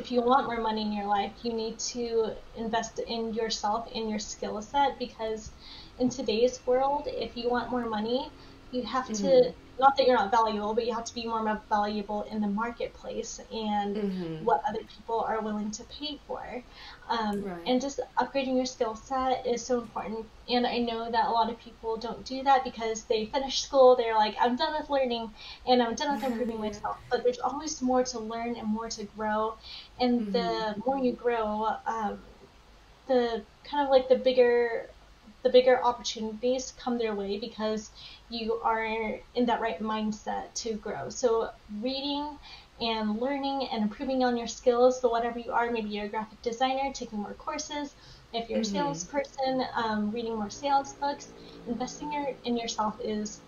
if 0.00 0.10
you 0.10 0.22
want 0.22 0.46
more 0.46 0.60
money 0.60 0.82
in 0.82 0.92
your 0.92 1.06
life, 1.06 1.32
you 1.42 1.52
need 1.52 1.78
to 1.78 2.32
invest 2.56 2.98
in 3.00 3.34
yourself, 3.34 3.86
in 3.92 4.08
your 4.08 4.18
skill 4.18 4.60
set, 4.62 4.98
because 4.98 5.50
in 5.98 6.08
today's 6.08 6.58
world, 6.64 7.04
if 7.06 7.36
you 7.36 7.50
want 7.50 7.70
more 7.70 7.86
money, 7.86 8.30
you 8.72 8.82
have 8.82 9.04
mm-hmm. 9.04 9.26
to 9.26 9.52
not 9.80 9.96
that 9.96 10.06
you're 10.06 10.16
not 10.16 10.30
valuable, 10.30 10.74
but 10.74 10.86
you 10.86 10.94
have 10.94 11.06
to 11.06 11.14
be 11.14 11.26
more 11.26 11.60
valuable 11.68 12.22
in 12.30 12.40
the 12.42 12.46
marketplace 12.46 13.40
and 13.50 13.96
mm-hmm. 13.96 14.44
what 14.44 14.62
other 14.68 14.80
people 14.80 15.20
are 15.20 15.40
willing 15.40 15.70
to 15.70 15.82
pay 15.84 16.20
for. 16.26 16.62
Um, 17.08 17.42
right. 17.42 17.58
And 17.66 17.80
just 17.80 17.98
upgrading 18.18 18.56
your 18.56 18.66
skill 18.66 18.94
set 18.94 19.46
is 19.46 19.64
so 19.64 19.80
important. 19.80 20.26
And 20.48 20.66
I 20.66 20.78
know 20.78 21.10
that 21.10 21.26
a 21.26 21.30
lot 21.30 21.50
of 21.50 21.58
people 21.58 21.96
don't 21.96 22.24
do 22.24 22.42
that 22.44 22.62
because 22.62 23.04
they 23.04 23.26
finish 23.26 23.62
school, 23.62 23.96
they're 23.96 24.14
like, 24.14 24.36
I'm 24.38 24.54
done 24.54 24.78
with 24.78 24.90
learning 24.90 25.30
and 25.66 25.82
I'm 25.82 25.94
done 25.94 26.14
with 26.14 26.24
improving 26.24 26.56
mm-hmm. 26.56 26.66
myself. 26.66 26.98
But 27.10 27.24
there's 27.24 27.40
always 27.40 27.80
more 27.80 28.04
to 28.04 28.20
learn 28.20 28.56
and 28.56 28.68
more 28.68 28.90
to 28.90 29.04
grow. 29.16 29.54
And 29.98 30.20
mm-hmm. 30.20 30.32
the 30.32 30.74
more 30.84 30.98
you 30.98 31.12
grow, 31.12 31.76
um, 31.86 32.20
the 33.08 33.42
kind 33.64 33.84
of 33.84 33.90
like 33.90 34.08
the 34.08 34.16
bigger 34.16 34.90
the 35.42 35.50
bigger 35.50 35.82
opportunities 35.82 36.72
come 36.78 36.98
their 36.98 37.14
way 37.14 37.38
because 37.38 37.90
you 38.28 38.54
are 38.62 38.84
in 38.84 39.46
that 39.46 39.60
right 39.60 39.82
mindset 39.82 40.52
to 40.54 40.74
grow. 40.74 41.08
So 41.08 41.50
reading 41.80 42.38
and 42.80 43.20
learning 43.20 43.68
and 43.72 43.82
improving 43.82 44.24
on 44.24 44.36
your 44.36 44.46
skills. 44.46 45.00
So 45.00 45.10
whatever 45.10 45.38
you 45.38 45.52
are, 45.52 45.70
maybe 45.70 45.90
you're 45.90 46.06
a 46.06 46.08
graphic 46.08 46.40
designer, 46.42 46.92
taking 46.92 47.18
more 47.18 47.34
courses. 47.34 47.94
If 48.32 48.48
you're 48.48 48.60
mm-hmm. 48.60 48.76
a 48.76 48.78
salesperson, 48.78 49.64
um, 49.74 50.10
reading 50.12 50.36
more 50.36 50.50
sales 50.50 50.92
books. 50.94 51.32
Investing 51.66 52.12
your, 52.12 52.34
in 52.44 52.56
yourself 52.56 52.98
is 53.02 53.40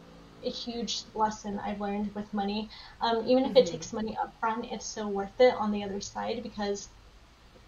a 0.45 0.51
huge 0.51 1.03
lesson 1.15 1.59
I've 1.61 1.81
learned 1.81 2.15
with 2.15 2.33
money. 2.35 2.69
Um, 3.01 3.25
even 3.27 3.45
if 3.45 3.51
mm-hmm. 3.51 3.59
it 3.59 3.67
takes 3.67 3.93
money 3.93 4.17
up 4.21 4.35
front, 4.41 4.67
it's 4.71 4.85
so 4.85 5.07
worth 5.09 5.41
it 5.41 5.55
on 5.55 5.71
the 5.71 5.85
other 5.85 6.01
side 6.01 6.43
because 6.43 6.89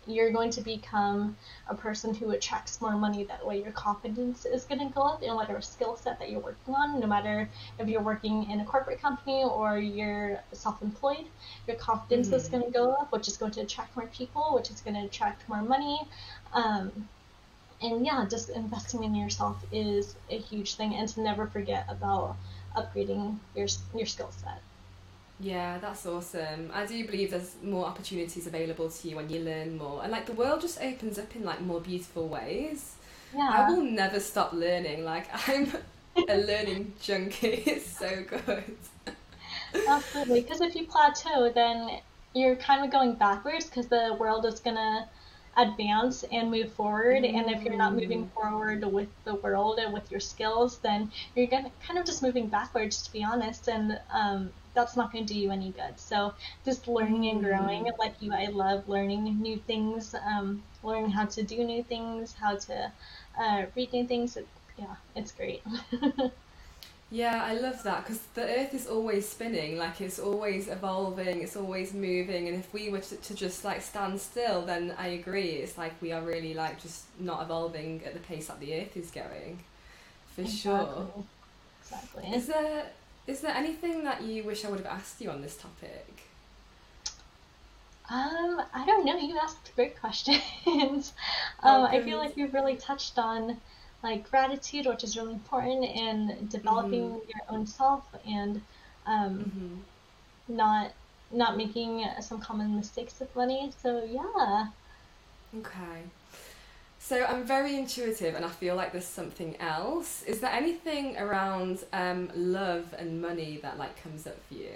you're 0.07 0.31
going 0.31 0.51
to 0.51 0.61
become 0.61 1.37
a 1.69 1.75
person 1.75 2.15
who 2.15 2.31
attracts 2.31 2.81
more 2.81 2.97
money. 2.97 3.25
That 3.25 3.47
way, 3.47 3.63
your 3.63 3.73
confidence 3.73 4.45
is 4.45 4.65
going 4.65 4.81
to 4.81 4.95
go 4.95 5.03
up 5.03 5.23
in 5.23 5.35
whatever 5.35 5.61
skill 5.61 5.97
set 5.97 6.19
that 6.19 6.31
you're 6.31 6.41
working 6.41 6.75
on. 6.75 7.01
No 7.01 7.07
matter 7.07 7.49
if 7.79 7.89
you're 7.89 8.03
working 8.03 8.51
in 8.51 8.61
a 8.61 8.65
corporate 8.65 9.01
company 9.01 9.43
or 9.45 9.79
you're 9.79 10.41
self 10.53 10.83
employed, 10.83 11.27
your 11.67 11.77
confidence 11.77 12.29
mm-hmm. 12.29 12.37
is 12.37 12.49
going 12.49 12.65
to 12.65 12.71
go 12.71 12.93
up, 12.93 13.13
which 13.13 13.29
is 13.29 13.37
going 13.37 13.53
to 13.53 13.63
attract 13.63 13.97
more 13.97 14.07
people, 14.07 14.55
which 14.55 14.71
is 14.71 14.81
going 14.81 14.95
to 14.95 15.07
attract 15.07 15.49
more 15.49 15.63
money. 15.63 16.01
Um, 16.53 17.09
and 17.83 18.05
yeah, 18.05 18.25
just 18.29 18.49
investing 18.51 19.05
in 19.05 19.15
yourself 19.15 19.57
is 19.73 20.17
a 20.31 20.39
huge 20.39 20.75
thing, 20.75 20.95
and 20.95 21.09
to 21.09 21.21
never 21.21 21.47
forget 21.47 21.87
about 21.89 22.37
upgrading 22.77 23.39
your 23.55 23.67
your 23.95 24.07
skill 24.07 24.31
set. 24.31 24.61
Yeah, 25.41 25.79
that's 25.79 26.07
awesome. 26.07 26.71
I 26.73 26.87
do 26.87 27.05
believe 27.05 27.33
there's 27.33 27.57
more 27.63 27.87
opportunities 27.87 28.47
available 28.47 28.89
to 28.89 29.09
you 29.09 29.17
when 29.17 29.29
you 29.29 29.41
learn 29.41 29.77
more, 29.77 30.03
and 30.03 30.13
like 30.13 30.27
the 30.27 30.33
world 30.33 30.61
just 30.61 30.81
opens 30.81 31.19
up 31.19 31.35
in 31.35 31.45
like 31.45 31.61
more 31.61 31.81
beautiful 31.81 32.29
ways. 32.29 32.95
Yeah. 33.35 33.51
I 33.53 33.71
will 33.71 33.83
never 33.83 34.21
stop 34.21 34.53
learning. 34.53 35.05
Like 35.05 35.27
I'm 35.49 35.73
a 36.29 36.37
learning 36.37 36.95
junkie. 37.01 37.63
It's 37.67 37.99
so 37.99 38.25
good. 38.29 38.77
Absolutely, 39.89 40.43
because 40.43 40.61
if 40.61 40.77
you 40.77 40.87
plateau, 40.87 41.51
then 41.53 41.99
you're 42.33 42.57
kind 42.57 42.85
of 42.85 42.93
going 42.93 43.15
backwards 43.15 43.67
because 43.67 43.89
the 43.89 44.17
world 44.19 44.47
is 44.47 44.61
gonna 44.61 45.09
advance 45.57 46.25
and 46.31 46.51
move 46.51 46.73
forward. 46.73 47.23
Mm. 47.25 47.35
And 47.35 47.51
if 47.51 47.63
you're 47.65 47.77
not 47.77 47.95
moving 47.95 48.27
mm. 48.27 48.33
forward 48.33 48.85
with 48.85 49.09
the 49.25 49.35
world 49.35 49.79
and 49.79 49.93
with 49.93 50.11
your 50.13 50.21
skills, 50.21 50.79
then 50.79 51.11
you're 51.35 51.49
gonna 51.49 51.71
kind 51.85 51.99
of 51.99 52.07
just 52.07 52.23
moving 52.23 52.47
backwards, 52.47 53.03
to 53.03 53.13
be 53.13 53.25
honest. 53.25 53.69
And 53.69 53.99
um, 54.13 54.51
that's 54.75 54.97
not 54.97 55.13
going 55.13 55.27
to 55.27 55.33
do 55.33 55.39
you 55.39 55.51
any 55.51 55.71
good. 55.71 55.99
So 55.99 56.35
just 56.65 56.89
learning 56.89 57.29
and 57.29 57.43
growing, 57.43 57.85
mm. 57.85 57.99
like 57.99 58.15
you, 58.21 58.33
I 58.33 58.47
love 58.47 58.89
learning 58.89 59.41
new 59.41 59.57
things, 59.57 60.15
um, 60.27 60.63
learning 60.83 61.11
how 61.11 61.27
to 61.27 61.43
do 61.43 61.65
new 61.65 61.83
things, 61.83 62.35
how 62.35 62.57
to 62.57 62.93
uh, 63.39 63.67
read 63.77 63.93
new 63.93 64.07
things. 64.07 64.37
It, 64.37 64.47
yeah, 64.79 64.97
it's 65.15 65.33
great. 65.33 65.63
Yeah, 67.15 67.45
I 67.45 67.55
love 67.55 67.81
that 67.85 68.05
because 68.05 68.21
the 68.35 68.43
Earth 68.43 68.75
is 68.75 68.89
always 68.89 69.29
spinning, 69.29 69.79
like 69.79 70.01
it's 70.01 70.19
always 70.19 70.67
evolving, 70.67 71.43
it's 71.43 71.55
always 71.55 71.95
moving, 71.95 72.49
and 72.49 72.57
if 72.57 72.75
we 72.75 72.89
were 72.89 72.99
to, 72.99 73.17
to 73.17 73.35
just 73.35 73.65
like 73.65 73.83
stand 73.83 74.21
still, 74.21 74.63
then 74.63 74.93
I 74.99 75.09
agree, 75.09 75.51
it's 75.51 75.79
like 75.79 75.93
we 76.03 76.11
are 76.11 76.23
really 76.23 76.55
like 76.55 76.83
just 76.83 77.05
not 77.21 77.43
evolving 77.43 78.03
at 78.05 78.15
the 78.15 78.21
pace 78.21 78.49
that 78.49 78.59
the 78.59 78.75
Earth 78.81 78.97
is 78.97 79.13
going, 79.13 79.61
for 80.35 80.41
exactly. 80.41 80.73
sure. 80.73 81.25
Exactly. 81.83 82.35
Is 82.35 82.47
there 82.49 82.87
is 83.27 83.41
there 83.41 83.55
anything 83.55 84.05
that 84.05 84.23
you 84.23 84.45
wish 84.45 84.65
I 84.65 84.71
would 84.71 84.81
have 84.81 84.93
asked 84.99 85.21
you 85.21 85.31
on 85.31 85.41
this 85.41 85.57
topic? 85.57 86.25
Um, 88.11 88.63
I 88.75 88.85
don't 88.85 89.07
know. 89.07 89.17
You 89.17 89.39
asked 89.39 89.75
great 89.77 89.99
questions. 89.99 90.43
um, 90.67 91.03
oh, 91.63 91.85
I 91.85 92.03
feel 92.03 92.19
like 92.19 92.37
you've 92.37 92.53
really 92.53 92.77
touched 92.77 93.19
on 93.19 93.57
like 94.03 94.31
gratitude, 94.31 94.87
which 94.87 95.03
is 95.03 95.17
really 95.17 95.33
important, 95.33 95.85
and 95.85 96.51
developing 96.51 97.05
mm-hmm. 97.05 97.29
your 97.29 97.43
own 97.49 97.67
self 97.67 98.05
and 98.27 98.61
um, 99.07 99.39
mm-hmm. 99.39 100.57
not 100.57 100.93
not 101.33 101.57
making 101.57 102.07
some 102.21 102.41
common 102.41 102.77
mistakes 102.77 103.19
with 103.19 103.35
money. 103.35 103.73
So 103.83 104.05
yeah. 104.05 104.67
Okay. 105.59 106.03
So 107.07 107.23
I'm 107.23 107.45
very 107.45 107.77
intuitive, 107.77 108.35
and 108.35 108.47
I 108.47 108.49
feel 108.49 108.77
like 108.77 108.93
there's 108.93 109.05
something 109.05 109.61
else. 109.61 110.23
Is 110.23 110.41
there 110.41 110.51
anything 110.51 111.19
around 111.19 111.85
um, 111.93 112.31
love 112.35 112.95
and 112.99 113.21
money 113.21 113.59
that 113.61 113.77
like 113.77 114.03
comes 114.03 114.27
up 114.27 114.43
for 114.49 114.55
you? 114.55 114.71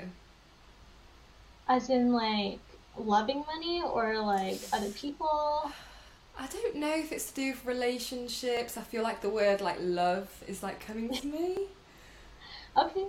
As 1.71 1.89
in 1.89 2.13
like 2.13 2.59
loving 2.99 3.47
money 3.47 3.83
or 3.83 4.19
like 4.19 4.61
other 4.75 4.91
people? 4.91 5.73
I 6.39 6.47
don't 6.49 6.77
know 6.77 6.95
if 6.97 7.13
it's 7.13 7.31
to 7.31 7.35
do 7.35 7.51
with 7.53 7.65
relationships. 7.65 8.77
I 8.77 8.83
feel 8.83 9.03
like 9.03 9.23
the 9.23 9.31
word 9.31 9.63
like 9.63 9.79
love 9.81 10.29
is 10.47 10.63
like 10.63 10.87
coming 10.87 11.09
to 11.09 11.27
me. 11.27 11.57
okay. 12.77 13.07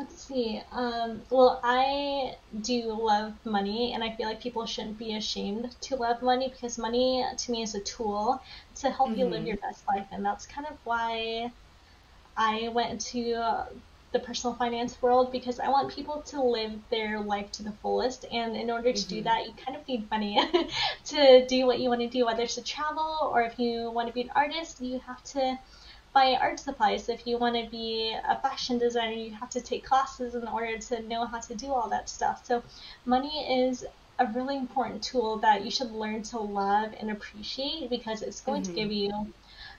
Let's 0.00 0.22
see. 0.22 0.62
Um, 0.72 1.20
well, 1.28 1.60
I 1.62 2.36
do 2.62 2.84
love 2.94 3.34
money, 3.44 3.92
and 3.92 4.02
I 4.02 4.16
feel 4.16 4.28
like 4.28 4.40
people 4.40 4.64
shouldn't 4.64 4.96
be 4.96 5.14
ashamed 5.14 5.76
to 5.82 5.96
love 5.96 6.22
money 6.22 6.48
because 6.48 6.78
money 6.78 7.22
to 7.36 7.52
me 7.52 7.62
is 7.62 7.74
a 7.74 7.80
tool 7.80 8.42
to 8.76 8.88
help 8.88 9.10
mm-hmm. 9.10 9.18
you 9.18 9.26
live 9.26 9.40
mm-hmm. 9.40 9.48
your 9.48 9.56
best 9.58 9.86
life, 9.86 10.06
and 10.10 10.24
that's 10.24 10.46
kind 10.46 10.66
of 10.66 10.78
why 10.84 11.52
I 12.34 12.68
went 12.68 12.92
into 12.92 13.34
the 14.12 14.18
personal 14.20 14.56
finance 14.56 15.02
world 15.02 15.30
because 15.32 15.60
I 15.60 15.68
want 15.68 15.92
people 15.92 16.22
to 16.28 16.42
live 16.42 16.72
their 16.88 17.20
life 17.20 17.52
to 17.52 17.62
the 17.62 17.72
fullest. 17.82 18.24
And 18.32 18.56
in 18.56 18.70
order 18.70 18.94
to 18.94 18.98
mm-hmm. 18.98 19.16
do 19.16 19.22
that, 19.24 19.44
you 19.44 19.52
kind 19.52 19.76
of 19.76 19.86
need 19.86 20.10
money 20.10 20.40
to 21.04 21.46
do 21.46 21.66
what 21.66 21.78
you 21.78 21.90
want 21.90 22.00
to 22.00 22.08
do, 22.08 22.24
whether 22.24 22.44
it's 22.44 22.54
to 22.54 22.62
travel 22.62 23.30
or 23.34 23.42
if 23.42 23.58
you 23.58 23.90
want 23.90 24.08
to 24.08 24.14
be 24.14 24.22
an 24.22 24.30
artist, 24.34 24.80
you 24.80 24.98
have 25.00 25.22
to 25.24 25.58
buy 26.12 26.36
art 26.40 26.58
supplies. 26.58 27.08
If 27.08 27.26
you 27.26 27.38
want 27.38 27.56
to 27.56 27.70
be 27.70 28.16
a 28.28 28.38
fashion 28.40 28.78
designer, 28.78 29.12
you 29.12 29.32
have 29.34 29.50
to 29.50 29.60
take 29.60 29.84
classes 29.84 30.34
in 30.34 30.46
order 30.48 30.78
to 30.78 31.02
know 31.02 31.26
how 31.26 31.40
to 31.40 31.54
do 31.54 31.72
all 31.72 31.88
that 31.90 32.08
stuff. 32.08 32.44
So, 32.44 32.62
money 33.04 33.64
is 33.64 33.84
a 34.18 34.26
really 34.26 34.56
important 34.56 35.02
tool 35.02 35.38
that 35.38 35.64
you 35.64 35.70
should 35.70 35.92
learn 35.92 36.22
to 36.22 36.38
love 36.38 36.92
and 37.00 37.10
appreciate 37.10 37.88
because 37.88 38.22
it's 38.22 38.40
going 38.40 38.62
mm-hmm. 38.62 38.74
to 38.74 38.80
give 38.80 38.92
you 38.92 39.32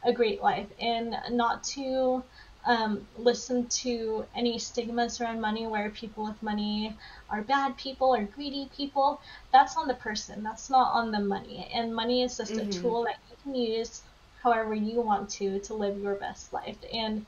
a 0.04 0.12
great 0.12 0.42
life 0.42 0.68
and 0.80 1.16
not 1.30 1.64
to 1.64 2.24
um, 2.66 3.06
listen 3.18 3.68
to 3.68 4.26
any 4.36 4.58
stigmas 4.58 5.20
around 5.20 5.42
money 5.42 5.68
where 5.68 5.90
people 5.90 6.26
with 6.26 6.42
money 6.42 6.96
are 7.30 7.42
bad 7.42 7.78
people 7.78 8.16
or 8.16 8.24
greedy 8.24 8.70
people. 8.76 9.22
That's 9.52 9.78
on 9.78 9.88
the 9.88 9.96
person, 9.96 10.44
that's 10.44 10.70
not 10.70 10.94
on 10.94 11.12
the 11.12 11.20
money. 11.20 11.70
And 11.74 11.94
money 11.94 12.24
is 12.24 12.38
just 12.38 12.54
mm-hmm. 12.54 12.70
a 12.70 12.74
tool 12.74 13.04
that 13.04 13.18
you 13.30 13.38
can 13.44 13.56
use 13.56 14.02
however 14.44 14.74
you 14.74 15.02
want 15.02 15.30
to 15.30 15.60
to 15.60 15.74
live 15.74 16.00
your 16.00 16.16
best 16.16 16.52
life. 16.54 16.78
And 16.94 17.26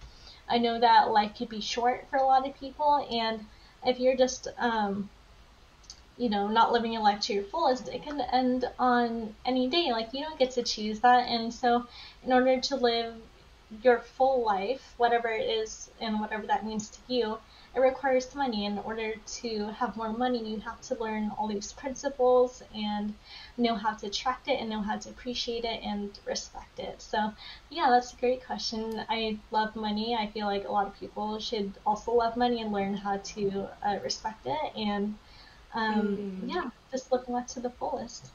I 0.49 0.57
know 0.57 0.79
that 0.79 1.11
life 1.11 1.35
could 1.37 1.49
be 1.49 1.61
short 1.61 2.05
for 2.09 2.17
a 2.17 2.25
lot 2.25 2.47
of 2.47 2.59
people, 2.59 3.07
and 3.11 3.45
if 3.85 3.99
you're 3.99 4.15
just, 4.15 4.47
um, 4.57 5.09
you 6.17 6.29
know, 6.29 6.47
not 6.47 6.71
living 6.71 6.93
your 6.93 7.01
life 7.01 7.19
to 7.21 7.33
your 7.33 7.43
fullest, 7.43 7.87
it 7.87 8.03
can 8.03 8.21
end 8.21 8.69
on 8.77 9.35
any 9.45 9.67
day. 9.67 9.91
Like, 9.91 10.13
you 10.13 10.23
don't 10.23 10.39
get 10.39 10.51
to 10.51 10.63
choose 10.63 10.99
that. 11.01 11.27
And 11.27 11.53
so, 11.53 11.87
in 12.23 12.31
order 12.31 12.59
to 12.59 12.75
live 12.75 13.15
your 13.81 13.99
full 13.99 14.43
life, 14.43 14.93
whatever 14.97 15.29
it 15.29 15.49
is 15.49 15.89
and 15.99 16.19
whatever 16.19 16.45
that 16.47 16.65
means 16.65 16.89
to 16.89 16.99
you, 17.07 17.37
it 17.75 17.79
requires 17.79 18.33
money. 18.35 18.65
In 18.65 18.77
order 18.79 19.13
to 19.41 19.65
have 19.73 19.97
more 19.97 20.13
money, 20.13 20.51
you 20.51 20.59
have 20.59 20.79
to 20.81 20.95
learn 20.95 21.31
all 21.37 21.47
these 21.47 21.73
principles 21.73 22.61
and 22.75 23.13
know 23.57 23.75
how 23.75 23.93
to 23.93 24.07
attract 24.07 24.47
it 24.47 24.59
and 24.59 24.69
know 24.69 24.81
how 24.81 24.97
to 24.97 25.09
appreciate 25.09 25.65
it 25.65 25.81
and 25.83 26.19
respect 26.25 26.79
it. 26.79 27.01
So, 27.01 27.33
yeah, 27.69 27.89
that's 27.89 28.13
a 28.13 28.17
great 28.17 28.45
question. 28.45 29.03
I 29.09 29.39
love 29.51 29.75
money. 29.75 30.15
I 30.15 30.27
feel 30.27 30.45
like 30.45 30.67
a 30.67 30.71
lot 30.71 30.87
of 30.87 30.99
people 30.99 31.39
should 31.39 31.73
also 31.85 32.13
love 32.13 32.37
money 32.37 32.61
and 32.61 32.71
learn 32.71 32.93
how 32.93 33.17
to 33.17 33.67
uh, 33.83 33.97
respect 34.03 34.45
it. 34.45 34.71
And 34.75 35.15
um, 35.73 36.17
mm. 36.17 36.53
yeah, 36.53 36.69
just 36.91 37.11
living 37.11 37.33
life 37.33 37.47
to 37.47 37.59
the 37.59 37.71
fullest. 37.71 38.27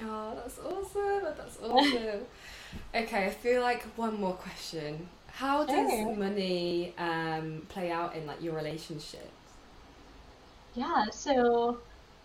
Oh, 0.00 0.34
that's 0.36 0.58
awesome. 0.58 1.34
That's 1.36 1.58
awesome. 1.62 2.26
okay, 2.94 3.26
I 3.26 3.30
feel 3.30 3.62
like 3.62 3.82
one 3.96 4.20
more 4.20 4.34
question. 4.34 5.08
How 5.32 5.64
does 5.64 5.90
sure. 5.90 6.14
money 6.14 6.94
um, 6.98 7.62
play 7.68 7.90
out 7.90 8.14
in 8.14 8.26
like 8.26 8.42
your 8.42 8.54
relationships? 8.54 9.30
Yeah, 10.74 11.06
so 11.10 11.78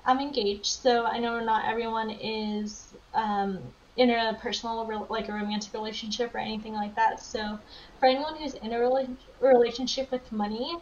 I'm 0.05 0.19
engaged, 0.19 0.65
so 0.65 1.05
I 1.05 1.19
know 1.19 1.39
not 1.39 1.65
everyone 1.65 2.09
is 2.09 2.93
um, 3.13 3.59
in 3.95 4.09
a 4.09 4.37
personal, 4.41 5.07
like 5.09 5.29
a 5.29 5.33
romantic 5.33 5.73
relationship 5.73 6.35
or 6.35 6.39
anything 6.39 6.73
like 6.73 6.95
that. 6.95 7.21
So 7.21 7.59
for 7.99 8.07
anyone 8.07 8.35
who's 8.35 8.55
in 8.55 8.73
a 8.73 8.77
rela- 8.77 9.17
relationship 9.39 10.11
with 10.11 10.29
money, 10.31 10.77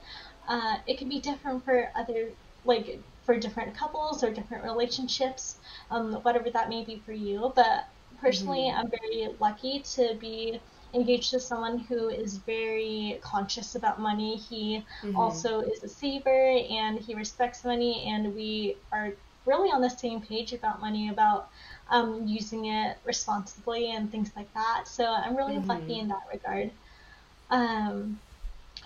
uh, 0.47 0.77
it 0.87 0.97
can 0.97 1.09
be 1.09 1.19
different 1.19 1.63
for 1.63 1.91
other, 1.95 2.29
like 2.65 2.99
for 3.23 3.37
different 3.37 3.75
couples 3.75 4.23
or 4.23 4.31
different 4.31 4.63
relationships, 4.63 5.57
um, 5.91 6.13
whatever 6.23 6.49
that 6.49 6.69
may 6.69 6.83
be 6.83 7.01
for 7.05 7.13
you. 7.13 7.51
But 7.55 7.87
personally, 8.19 8.69
mm-hmm. 8.69 8.79
I'm 8.79 8.89
very 8.89 9.29
lucky 9.39 9.79
to 9.95 10.15
be 10.19 10.59
engaged 10.95 11.31
to 11.31 11.39
someone 11.39 11.77
who 11.77 12.09
is 12.09 12.37
very 12.37 13.19
conscious 13.21 13.75
about 13.75 13.99
money. 13.99 14.37
He 14.37 14.83
mm-hmm. 15.03 15.15
also 15.15 15.59
is 15.59 15.83
a 15.83 15.89
saver 15.89 16.57
and 16.69 16.99
he 16.99 17.13
respects 17.13 17.63
money, 17.63 18.05
and 18.07 18.33
we 18.33 18.77
are 18.91 19.11
really 19.45 19.69
on 19.69 19.81
the 19.81 19.89
same 19.89 20.21
page 20.21 20.53
about 20.53 20.81
money, 20.81 21.09
about 21.09 21.49
um, 21.89 22.25
using 22.25 22.65
it 22.65 22.97
responsibly 23.05 23.91
and 23.91 24.11
things 24.11 24.31
like 24.35 24.51
that. 24.53 24.87
So 24.87 25.05
I'm 25.05 25.35
really 25.35 25.55
mm-hmm. 25.55 25.69
lucky 25.69 25.99
in 25.99 26.07
that 26.07 26.23
regard. 26.31 26.71
Um, 27.51 28.19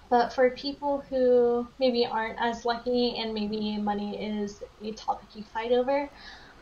but 0.10 0.34
for 0.34 0.50
people 0.50 1.04
who 1.10 1.68
maybe 1.80 2.06
aren't 2.06 2.40
as 2.42 2.66
lucky 2.66 3.18
and 3.18 3.34
maybe 3.34 3.78
money 3.78 4.22
is 4.22 4.64
a 4.84 4.92
topic 4.94 5.30
you 5.36 5.44
fight 5.44 5.72
over, 5.72 6.10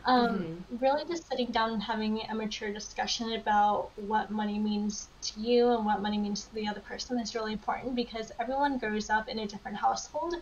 um, 0.04 0.38
mm-hmm. 0.38 0.76
really 0.84 1.04
just 1.06 1.28
sitting 1.28 1.50
down 1.50 1.72
and 1.72 1.82
having 1.82 2.20
a 2.30 2.34
mature 2.34 2.72
discussion 2.72 3.32
about 3.34 3.90
what 3.96 4.30
money 4.30 4.58
means 4.58 5.08
to 5.22 5.40
you 5.40 5.68
and 5.68 5.84
what 5.84 6.00
money 6.00 6.18
means 6.18 6.44
to 6.44 6.54
the 6.54 6.66
other 6.66 6.80
person 6.80 7.18
is 7.18 7.34
really 7.34 7.52
important 7.52 7.94
because 7.94 8.32
everyone 8.40 8.78
grows 8.78 9.10
up 9.10 9.28
in 9.28 9.38
a 9.40 9.46
different 9.46 9.76
household 9.76 10.34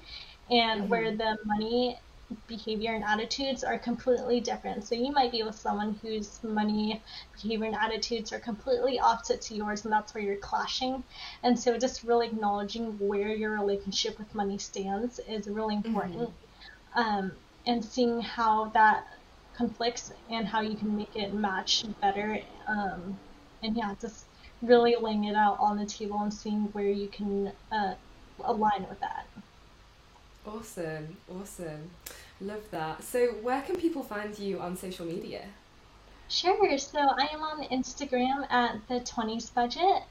and 0.51 0.83
mm-hmm. 0.83 0.91
where 0.91 1.17
the 1.17 1.37
money 1.45 1.99
behavior 2.49 2.93
and 2.93 3.05
attitudes 3.05 3.63
are 3.63 3.79
completely 3.79 4.41
different. 4.41 4.85
So 4.85 4.95
you 4.95 5.13
might 5.13 5.31
be 5.31 5.43
with 5.43 5.55
someone 5.55 5.99
whose 6.03 6.43
money 6.43 7.01
behavior 7.41 7.67
and 7.67 7.77
attitudes 7.77 8.33
are 8.33 8.41
completely 8.41 8.99
opposite 8.99 9.41
to 9.43 9.55
yours, 9.55 9.85
and 9.85 9.93
that's 9.93 10.15
where 10.15 10.25
you're 10.25 10.37
clashing. 10.37 11.05
And 11.43 11.59
so 11.59 11.79
just 11.79 12.03
really 12.03 12.27
acknowledging 12.27 12.99
where 12.99 13.29
your 13.29 13.53
relationship 13.53 14.19
with 14.19 14.35
money 14.35 14.59
stands 14.59 15.21
is 15.29 15.47
really 15.47 15.77
important. 15.77 16.31
Mm-hmm. 16.97 16.99
Um, 16.99 17.33
and 17.67 17.85
seeing 17.85 18.21
how 18.21 18.67
that 18.71 19.07
conflicts 19.57 20.13
and 20.31 20.47
how 20.47 20.61
you 20.61 20.77
can 20.77 20.97
make 20.97 21.15
it 21.17 21.33
match 21.33 21.85
better 22.01 22.41
um, 22.69 23.19
and 23.63 23.77
yeah, 23.77 23.95
just 24.01 24.27
really 24.63 24.97
laying 25.01 25.25
it 25.25 25.37
out 25.37 25.59
on 25.61 25.77
the 25.77 25.87
table 25.87 26.21
and 26.21 26.33
seeing 26.33 26.65
where 26.73 26.89
you 26.89 27.09
can 27.09 27.53
uh, 27.73 27.95
align 28.45 28.87
with 28.89 29.01
that. 29.01 29.27
Awesome, 30.47 31.17
awesome. 31.29 31.91
Love 32.41 32.63
that. 32.71 33.03
So, 33.03 33.27
where 33.43 33.63
can 33.63 33.77
people 33.77 34.03
find 34.03 34.39
you 34.39 34.61
on 34.61 34.77
social 34.77 35.07
media? 35.07 35.43
Sure. 36.29 36.77
So 36.79 36.99
I 36.99 37.29
am 37.33 37.41
on 37.41 37.65
Instagram 37.69 38.51
at 38.51 38.77
the 38.89 39.01
20s 39.01 39.53
budget, 39.55 40.03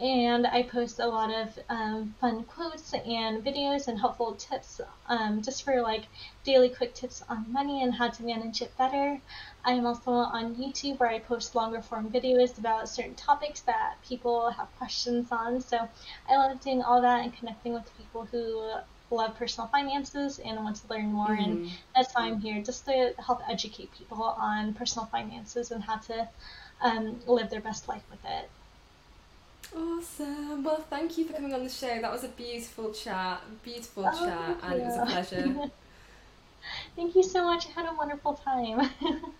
and 0.00 0.46
I 0.46 0.64
post 0.64 0.98
a 0.98 1.06
lot 1.06 1.32
of 1.32 1.58
um, 1.68 2.14
fun 2.20 2.42
quotes 2.44 2.92
and 2.92 3.44
videos 3.44 3.86
and 3.86 3.98
helpful 3.98 4.34
tips 4.34 4.80
um, 5.08 5.40
just 5.40 5.62
for 5.62 5.80
like 5.82 6.04
daily 6.42 6.68
quick 6.68 6.94
tips 6.94 7.22
on 7.28 7.52
money 7.52 7.82
and 7.82 7.94
how 7.94 8.08
to 8.08 8.22
manage 8.24 8.60
it 8.60 8.76
better. 8.76 9.20
I 9.64 9.72
am 9.72 9.86
also 9.86 10.10
on 10.10 10.56
YouTube 10.56 10.98
where 10.98 11.10
I 11.10 11.20
post 11.20 11.54
longer 11.54 11.80
form 11.80 12.10
videos 12.10 12.58
about 12.58 12.88
certain 12.88 13.14
topics 13.14 13.60
that 13.62 13.94
people 14.06 14.50
have 14.50 14.68
questions 14.78 15.28
on. 15.30 15.60
So 15.60 15.88
I 16.28 16.36
love 16.36 16.60
doing 16.60 16.82
all 16.82 17.00
that 17.00 17.22
and 17.22 17.32
connecting 17.32 17.72
with 17.72 17.96
people 17.96 18.26
who 18.30 18.72
love 19.10 19.36
personal 19.36 19.68
finances 19.68 20.40
and 20.44 20.56
want 20.64 20.76
to 20.76 20.88
learn 20.88 21.12
more. 21.12 21.28
Mm-hmm. 21.28 21.42
And 21.42 21.70
that's 21.94 22.12
why 22.14 22.26
I'm 22.26 22.40
here, 22.40 22.60
just 22.62 22.84
to 22.86 23.14
help 23.24 23.40
educate 23.48 23.90
people 23.96 24.22
on 24.22 24.74
personal 24.74 25.06
finances 25.06 25.70
and 25.70 25.84
how 25.84 25.96
to 25.96 26.28
um, 26.82 27.20
live 27.26 27.48
their 27.48 27.60
best 27.60 27.88
life 27.88 28.02
with 28.10 28.24
it. 28.24 28.50
Awesome. 29.76 30.62
Well, 30.62 30.84
thank 30.88 31.18
you 31.18 31.24
for 31.24 31.32
coming 31.32 31.52
on 31.52 31.64
the 31.64 31.70
show. 31.70 32.00
That 32.00 32.12
was 32.12 32.24
a 32.24 32.28
beautiful 32.28 32.92
chat, 32.92 33.40
beautiful 33.62 34.06
oh, 34.06 34.26
chat, 34.26 34.58
and 34.62 34.80
it 34.80 34.84
was 34.84 34.96
a 34.96 35.06
pleasure. 35.06 35.70
thank 36.96 37.14
you 37.16 37.22
so 37.22 37.44
much. 37.44 37.66
I 37.66 37.80
had 37.80 37.86
a 37.92 37.94
wonderful 37.94 38.34
time. 38.34 38.90